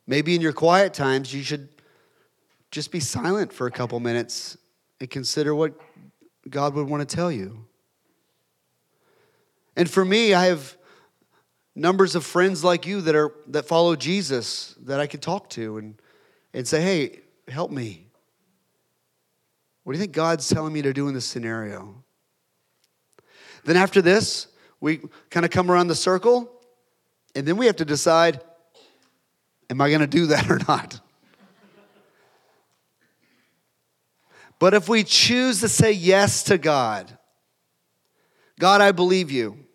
Maybe 0.06 0.34
in 0.34 0.40
your 0.40 0.52
quiet 0.52 0.94
times, 0.94 1.32
you 1.32 1.42
should 1.42 1.68
just 2.70 2.90
be 2.90 3.00
silent 3.00 3.52
for 3.52 3.66
a 3.66 3.70
couple 3.70 3.98
minutes 4.00 4.56
and 5.00 5.10
consider 5.10 5.54
what 5.54 5.74
God 6.48 6.74
would 6.74 6.88
want 6.88 7.08
to 7.08 7.16
tell 7.16 7.32
you. 7.32 7.64
And 9.74 9.90
for 9.90 10.04
me, 10.04 10.32
I 10.32 10.46
have 10.46 10.76
numbers 11.74 12.14
of 12.14 12.24
friends 12.24 12.64
like 12.64 12.86
you 12.86 13.00
that 13.02 13.14
are 13.14 13.32
that 13.48 13.66
follow 13.66 13.96
Jesus 13.96 14.74
that 14.82 15.00
I 15.00 15.06
can 15.06 15.20
talk 15.20 15.50
to 15.50 15.78
and, 15.78 16.00
and 16.54 16.66
say, 16.66 16.80
hey, 16.80 17.20
help 17.48 17.70
me. 17.70 18.05
What 19.86 19.92
do 19.92 19.98
you 19.98 20.02
think 20.02 20.14
God's 20.14 20.48
telling 20.48 20.72
me 20.72 20.82
to 20.82 20.92
do 20.92 21.06
in 21.06 21.14
this 21.14 21.26
scenario? 21.26 22.02
Then 23.64 23.76
after 23.76 24.02
this, 24.02 24.48
we 24.80 25.00
kind 25.30 25.46
of 25.46 25.52
come 25.52 25.70
around 25.70 25.86
the 25.86 25.94
circle, 25.94 26.50
and 27.36 27.46
then 27.46 27.56
we 27.56 27.66
have 27.66 27.76
to 27.76 27.84
decide 27.84 28.40
am 29.70 29.80
I 29.80 29.88
going 29.88 30.00
to 30.00 30.08
do 30.08 30.26
that 30.26 30.50
or 30.50 30.58
not? 30.66 30.98
But 34.58 34.74
if 34.74 34.88
we 34.88 35.04
choose 35.04 35.60
to 35.60 35.68
say 35.68 35.92
yes 35.92 36.42
to 36.42 36.58
God, 36.58 37.16
God, 38.58 38.80
I 38.80 38.90
believe 38.90 39.30
you. 39.30 39.66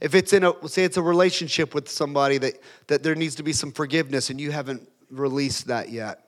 If 0.00 0.16
it's 0.16 0.32
in 0.32 0.42
a 0.42 0.54
say 0.68 0.82
it's 0.82 0.96
a 0.96 1.02
relationship 1.02 1.72
with 1.72 1.88
somebody 1.88 2.38
that, 2.38 2.54
that 2.88 3.04
there 3.04 3.14
needs 3.14 3.36
to 3.36 3.44
be 3.44 3.52
some 3.52 3.70
forgiveness 3.70 4.28
and 4.28 4.40
you 4.40 4.50
haven't 4.50 4.90
released 5.08 5.68
that 5.68 5.90
yet. 5.90 6.25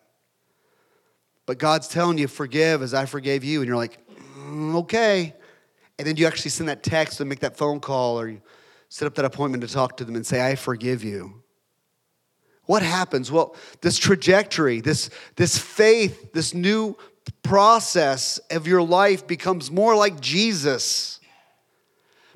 But 1.49 1.57
God's 1.57 1.89
telling 1.89 2.19
you, 2.19 2.29
forgive 2.29 2.83
as 2.83 2.93
I 2.93 3.07
forgave 3.07 3.43
you. 3.43 3.61
And 3.61 3.67
you're 3.67 3.79
like, 3.79 3.99
mm, 4.39 4.75
okay. 4.81 5.33
And 5.99 6.07
then 6.07 6.19
you 6.19 6.27
actually 6.27 6.51
send 6.51 6.69
that 6.69 6.83
text 6.83 7.21
and 7.21 7.29
make 7.29 7.41
that 7.41 7.57
phone 7.57 7.81
call 7.81 8.21
or 8.21 8.29
you 8.29 8.43
set 8.91 9.07
up 9.07 9.15
that 9.15 9.25
appointment 9.25 9.63
to 9.63 9.73
talk 9.73 9.97
to 9.97 10.05
them 10.05 10.15
and 10.15 10.27
say, 10.27 10.47
I 10.47 10.57
forgive 10.57 11.03
you. 11.03 11.43
What 12.67 12.83
happens? 12.83 13.33
Well, 13.33 13.57
this 13.81 13.97
trajectory, 13.97 14.83
this, 14.83 15.09
this 15.37 15.57
faith, 15.57 16.35
this 16.35 16.53
new 16.53 16.99
process 17.43 18.37
of 18.51 18.67
your 18.67 18.83
life 18.83 19.27
becomes 19.27 19.71
more 19.71 19.97
like 19.97 20.21
Jesus. 20.21 21.19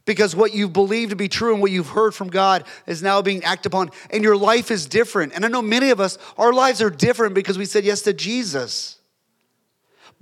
Because 0.06 0.34
what 0.34 0.54
you 0.54 0.70
believe 0.70 1.10
to 1.10 1.16
be 1.16 1.28
true 1.28 1.52
and 1.52 1.60
what 1.60 1.70
you've 1.70 1.90
heard 1.90 2.14
from 2.14 2.28
God 2.28 2.64
is 2.86 3.02
now 3.02 3.20
being 3.20 3.44
acted 3.44 3.72
upon, 3.72 3.90
and 4.08 4.24
your 4.24 4.38
life 4.38 4.70
is 4.70 4.86
different. 4.86 5.34
And 5.34 5.44
I 5.44 5.48
know 5.48 5.60
many 5.60 5.90
of 5.90 6.00
us, 6.00 6.16
our 6.38 6.54
lives 6.54 6.80
are 6.80 6.88
different 6.88 7.34
because 7.34 7.58
we 7.58 7.66
said 7.66 7.84
yes 7.84 8.00
to 8.02 8.14
Jesus 8.14 9.00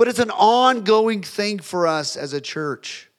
but 0.00 0.08
it's 0.08 0.18
an 0.18 0.30
ongoing 0.30 1.20
thing 1.20 1.58
for 1.58 1.86
us 1.86 2.16
as 2.16 2.32
a 2.32 2.40
church. 2.40 3.10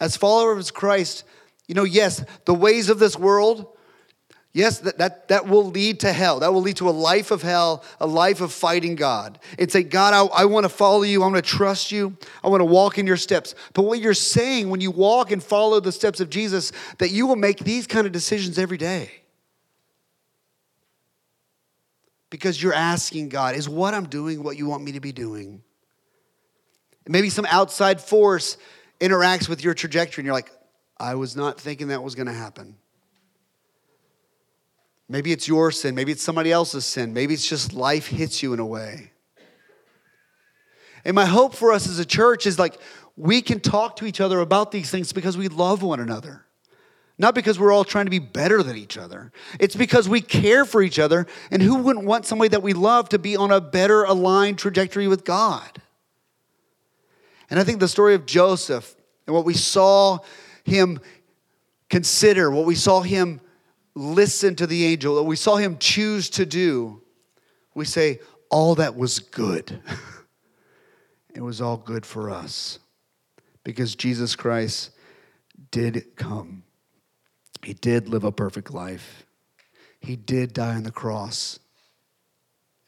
As 0.00 0.16
followers 0.16 0.70
of 0.70 0.74
Christ, 0.74 1.24
you 1.68 1.74
know, 1.74 1.84
yes, 1.84 2.24
the 2.46 2.54
ways 2.54 2.88
of 2.88 2.98
this 2.98 3.18
world, 3.18 3.76
yes, 4.54 4.78
that, 4.78 4.96
that, 4.96 5.28
that 5.28 5.46
will 5.46 5.66
lead 5.66 6.00
to 6.00 6.14
hell. 6.14 6.40
That 6.40 6.54
will 6.54 6.62
lead 6.62 6.78
to 6.78 6.88
a 6.88 6.90
life 6.90 7.30
of 7.30 7.42
hell, 7.42 7.84
a 8.00 8.06
life 8.06 8.40
of 8.40 8.50
fighting 8.50 8.94
God. 8.94 9.38
It's 9.58 9.74
like, 9.74 9.90
God, 9.90 10.14
I, 10.14 10.44
I 10.44 10.44
want 10.46 10.64
to 10.64 10.70
follow 10.70 11.02
you. 11.02 11.22
I 11.22 11.26
want 11.26 11.36
to 11.36 11.42
trust 11.42 11.92
you. 11.92 12.16
I 12.42 12.48
want 12.48 12.62
to 12.62 12.64
walk 12.64 12.96
in 12.96 13.06
your 13.06 13.18
steps. 13.18 13.54
But 13.74 13.82
what 13.82 14.00
you're 14.00 14.14
saying 14.14 14.70
when 14.70 14.80
you 14.80 14.92
walk 14.92 15.32
and 15.32 15.44
follow 15.44 15.80
the 15.80 15.92
steps 15.92 16.20
of 16.20 16.30
Jesus, 16.30 16.72
that 16.96 17.10
you 17.10 17.26
will 17.26 17.36
make 17.36 17.58
these 17.58 17.86
kind 17.86 18.06
of 18.06 18.12
decisions 18.14 18.58
every 18.58 18.78
day. 18.78 19.10
Because 22.30 22.62
you're 22.62 22.72
asking 22.72 23.28
God, 23.28 23.54
is 23.54 23.68
what 23.68 23.92
I'm 23.92 24.08
doing 24.08 24.42
what 24.42 24.56
you 24.56 24.66
want 24.66 24.82
me 24.82 24.92
to 24.92 25.00
be 25.00 25.12
doing? 25.12 25.62
Maybe 27.08 27.30
some 27.30 27.46
outside 27.46 28.00
force 28.00 28.56
interacts 29.00 29.48
with 29.48 29.62
your 29.62 29.74
trajectory, 29.74 30.22
and 30.22 30.26
you're 30.26 30.34
like, 30.34 30.50
I 30.98 31.14
was 31.14 31.36
not 31.36 31.60
thinking 31.60 31.88
that 31.88 32.02
was 32.02 32.14
going 32.14 32.26
to 32.26 32.32
happen. 32.32 32.76
Maybe 35.08 35.30
it's 35.30 35.46
your 35.46 35.70
sin. 35.70 35.94
Maybe 35.94 36.12
it's 36.12 36.22
somebody 36.22 36.50
else's 36.50 36.84
sin. 36.84 37.12
Maybe 37.12 37.34
it's 37.34 37.46
just 37.46 37.72
life 37.72 38.08
hits 38.08 38.42
you 38.42 38.52
in 38.52 38.60
a 38.60 38.66
way. 38.66 39.12
And 41.04 41.14
my 41.14 41.26
hope 41.26 41.54
for 41.54 41.72
us 41.72 41.88
as 41.88 42.00
a 42.00 42.04
church 42.04 42.46
is 42.46 42.58
like 42.58 42.76
we 43.16 43.40
can 43.40 43.60
talk 43.60 43.96
to 43.96 44.06
each 44.06 44.20
other 44.20 44.40
about 44.40 44.72
these 44.72 44.90
things 44.90 45.12
because 45.12 45.36
we 45.36 45.46
love 45.48 45.82
one 45.82 46.00
another. 46.00 46.44
Not 47.18 47.34
because 47.34 47.58
we're 47.58 47.72
all 47.72 47.84
trying 47.84 48.06
to 48.06 48.10
be 48.10 48.18
better 48.18 48.62
than 48.62 48.76
each 48.76 48.98
other. 48.98 49.32
It's 49.60 49.76
because 49.76 50.08
we 50.08 50.20
care 50.20 50.64
for 50.64 50.82
each 50.82 50.98
other. 50.98 51.26
And 51.50 51.62
who 51.62 51.76
wouldn't 51.76 52.04
want 52.04 52.26
somebody 52.26 52.48
that 52.48 52.62
we 52.62 52.72
love 52.72 53.08
to 53.10 53.18
be 53.18 53.36
on 53.36 53.52
a 53.52 53.60
better 53.60 54.02
aligned 54.04 54.58
trajectory 54.58 55.08
with 55.08 55.24
God? 55.24 55.80
And 57.50 57.60
I 57.60 57.64
think 57.64 57.80
the 57.80 57.88
story 57.88 58.14
of 58.14 58.26
Joseph 58.26 58.96
and 59.26 59.34
what 59.34 59.44
we 59.44 59.54
saw 59.54 60.18
him 60.64 61.00
consider, 61.88 62.50
what 62.50 62.66
we 62.66 62.74
saw 62.74 63.00
him 63.00 63.40
listen 63.94 64.56
to 64.56 64.66
the 64.66 64.84
angel, 64.84 65.14
what 65.14 65.26
we 65.26 65.36
saw 65.36 65.56
him 65.56 65.78
choose 65.78 66.28
to 66.30 66.44
do, 66.44 67.02
we 67.74 67.84
say, 67.84 68.20
all 68.50 68.74
that 68.76 68.96
was 68.96 69.18
good. 69.18 69.80
it 71.34 71.40
was 71.40 71.60
all 71.60 71.76
good 71.76 72.06
for 72.06 72.30
us 72.30 72.78
because 73.64 73.94
Jesus 73.94 74.36
Christ 74.36 74.90
did 75.70 76.16
come. 76.16 76.62
He 77.62 77.74
did 77.74 78.08
live 78.08 78.24
a 78.24 78.32
perfect 78.32 78.72
life. 78.72 79.26
He 80.00 80.16
did 80.16 80.52
die 80.52 80.76
on 80.76 80.84
the 80.84 80.90
cross 80.90 81.58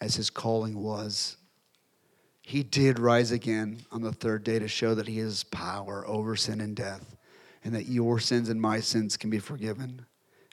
as 0.00 0.14
his 0.14 0.30
calling 0.30 0.78
was. 0.78 1.36
He 2.48 2.62
did 2.62 2.98
rise 2.98 3.30
again 3.30 3.80
on 3.92 4.00
the 4.00 4.10
third 4.10 4.42
day 4.42 4.58
to 4.58 4.68
show 4.68 4.94
that 4.94 5.06
he 5.06 5.18
has 5.18 5.44
power 5.44 6.08
over 6.08 6.34
sin 6.34 6.62
and 6.62 6.74
death, 6.74 7.14
and 7.62 7.74
that 7.74 7.90
your 7.90 8.18
sins 8.18 8.48
and 8.48 8.58
my 8.58 8.80
sins 8.80 9.18
can 9.18 9.28
be 9.28 9.38
forgiven. 9.38 10.06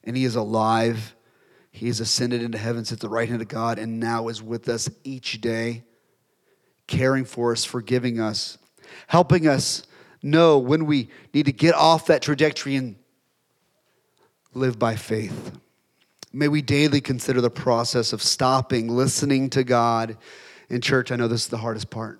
And 0.04 0.18
he 0.18 0.26
is 0.26 0.36
alive. 0.36 1.16
He 1.72 1.88
has 1.88 2.02
ascended 2.02 2.42
into 2.44 2.58
heaven, 2.58 2.84
sits 2.84 2.98
at 2.98 3.00
the 3.00 3.08
right 3.08 3.30
hand 3.30 3.42
of 3.42 3.48
God, 3.48 3.80
and 3.80 3.98
now 3.98 4.28
is 4.28 4.44
with 4.44 4.68
us 4.68 4.90
each 5.06 5.40
day, 5.40 5.86
caring 6.86 7.24
for 7.24 7.54
us, 7.54 7.64
forgiving 7.64 8.20
us, 8.20 8.58
helping 9.08 9.48
us 9.48 9.84
know 10.22 10.58
when 10.58 10.86
we 10.86 11.08
need 11.34 11.46
to 11.46 11.54
get 11.54 11.76
off 11.76 12.08
that 12.08 12.22
trajectory 12.22 12.76
and 12.76 12.98
live 14.54 14.78
by 14.78 14.98
faith. 14.98 15.58
May 16.34 16.50
we 16.50 16.62
daily 16.62 17.00
consider 17.00 17.40
the 17.40 17.50
process 17.50 18.12
of 18.12 18.22
stopping, 18.22 18.90
listening 18.90 19.50
to 19.52 19.64
God, 19.64 20.18
in 20.70 20.82
church, 20.82 21.12
I 21.12 21.16
know 21.16 21.28
this 21.28 21.44
is 21.44 21.48
the 21.50 21.58
hardest 21.58 21.90
part 21.90 22.20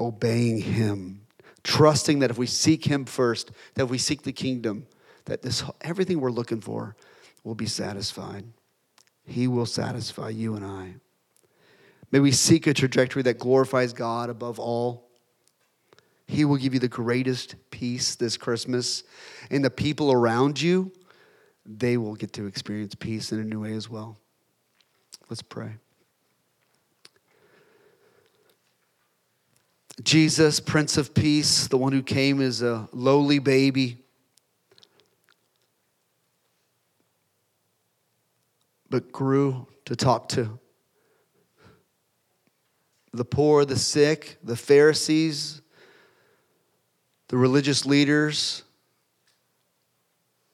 obeying 0.00 0.60
Him, 0.60 1.22
trusting 1.64 2.20
that 2.20 2.30
if 2.30 2.38
we 2.38 2.46
seek 2.46 2.84
Him 2.84 3.04
first, 3.04 3.50
that 3.74 3.86
we 3.86 3.98
seek 3.98 4.22
the 4.22 4.32
kingdom, 4.32 4.86
that 5.24 5.42
this 5.42 5.62
everything 5.80 6.20
we're 6.20 6.30
looking 6.30 6.60
for 6.60 6.96
will 7.44 7.54
be 7.54 7.66
satisfied. 7.66 8.44
He 9.24 9.48
will 9.48 9.66
satisfy 9.66 10.30
you 10.30 10.54
and 10.54 10.64
I. 10.64 10.94
May 12.10 12.20
we 12.20 12.32
seek 12.32 12.66
a 12.66 12.72
trajectory 12.72 13.22
that 13.22 13.38
glorifies 13.38 13.92
God 13.92 14.30
above 14.30 14.58
all. 14.58 15.10
He 16.26 16.44
will 16.44 16.56
give 16.56 16.74
you 16.74 16.80
the 16.80 16.88
greatest 16.88 17.56
peace 17.70 18.14
this 18.14 18.36
Christmas. 18.36 19.02
And 19.50 19.64
the 19.64 19.70
people 19.70 20.10
around 20.12 20.60
you, 20.60 20.92
they 21.66 21.96
will 21.98 22.14
get 22.14 22.32
to 22.34 22.46
experience 22.46 22.94
peace 22.94 23.32
in 23.32 23.40
a 23.40 23.44
new 23.44 23.60
way 23.60 23.74
as 23.74 23.90
well. 23.90 24.18
Let's 25.28 25.42
pray. 25.42 25.74
Jesus, 30.02 30.60
Prince 30.60 30.96
of 30.96 31.12
Peace, 31.12 31.66
the 31.66 31.76
one 31.76 31.92
who 31.92 32.02
came 32.02 32.40
as 32.40 32.62
a 32.62 32.88
lowly 32.92 33.40
baby, 33.40 33.98
but 38.88 39.10
grew 39.10 39.66
to 39.84 39.96
talk 39.96 40.28
to 40.30 40.58
the 43.12 43.24
poor, 43.24 43.64
the 43.64 43.76
sick, 43.76 44.38
the 44.44 44.56
Pharisees, 44.56 45.60
the 47.28 47.36
religious 47.36 47.84
leaders, 47.84 48.62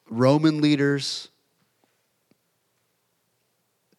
Roman 0.08 0.60
leaders. 0.60 1.28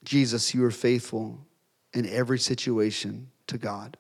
Jesus, 0.04 0.54
you 0.54 0.64
are 0.66 0.72
faithful 0.72 1.46
in 1.94 2.08
every 2.08 2.40
situation 2.40 3.30
to 3.48 3.58
God. 3.58 3.98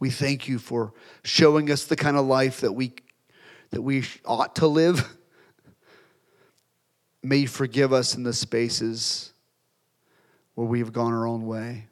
We 0.00 0.10
thank 0.10 0.48
you 0.48 0.58
for 0.58 0.92
showing 1.22 1.70
us 1.70 1.84
the 1.84 1.94
kind 1.94 2.16
of 2.16 2.26
life 2.26 2.62
that 2.62 2.72
we, 2.72 2.94
that 3.70 3.82
we 3.82 4.04
ought 4.24 4.56
to 4.56 4.66
live. 4.66 5.16
May 7.22 7.36
you 7.36 7.48
forgive 7.48 7.92
us 7.92 8.16
in 8.16 8.22
the 8.22 8.32
spaces 8.32 9.32
where 10.54 10.66
we 10.66 10.78
have 10.78 10.92
gone 10.92 11.12
our 11.12 11.26
own 11.26 11.46
way. 11.46 11.86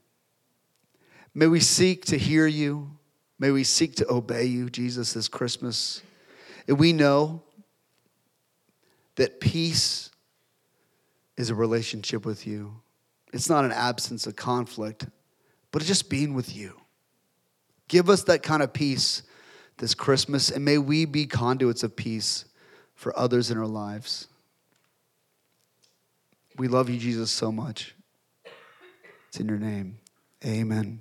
May 1.35 1.47
we 1.47 1.61
seek 1.61 2.07
to 2.07 2.19
hear 2.19 2.47
you. 2.47 2.91
May 3.39 3.51
we 3.51 3.63
seek 3.63 3.95
to 3.97 4.11
obey 4.11 4.47
you, 4.47 4.71
Jesus, 4.71 5.13
this 5.13 5.29
Christmas. 5.29 6.03
And 6.67 6.79
we 6.79 6.95
know 6.95 7.43
that 9.17 9.39
peace 9.39 10.11
is 11.37 11.51
a 11.51 11.55
relationship 11.55 12.25
with 12.25 12.47
you. 12.47 12.81
It's 13.33 13.51
not 13.51 13.65
an 13.65 13.73
absence 13.73 14.27
of 14.27 14.35
conflict, 14.35 15.07
but 15.71 15.83
just 15.83 16.09
being 16.09 16.33
with 16.33 16.57
you. 16.57 16.81
Give 17.89 18.09
us 18.11 18.25
that 18.25 18.43
kind 18.43 18.63
of 18.63 18.73
peace 18.73 19.23
this 19.79 19.95
Christmas, 19.95 20.51
and 20.51 20.65
may 20.65 20.79
we 20.79 21.05
be 21.05 21.27
conduits 21.27 21.83
of 21.83 21.97
peace 21.97 22.45
for 22.95 23.17
others 23.19 23.51
in 23.51 23.59
our 23.59 23.67
lives. 23.67 24.29
We 26.57 26.69
love 26.69 26.91
you, 26.91 26.99
Jesus, 26.99 27.31
so 27.31 27.53
much. 27.53 27.95
It's 29.29 29.41
in 29.41 29.49
your 29.49 29.59
name. 29.59 29.99
Amen. 30.45 31.01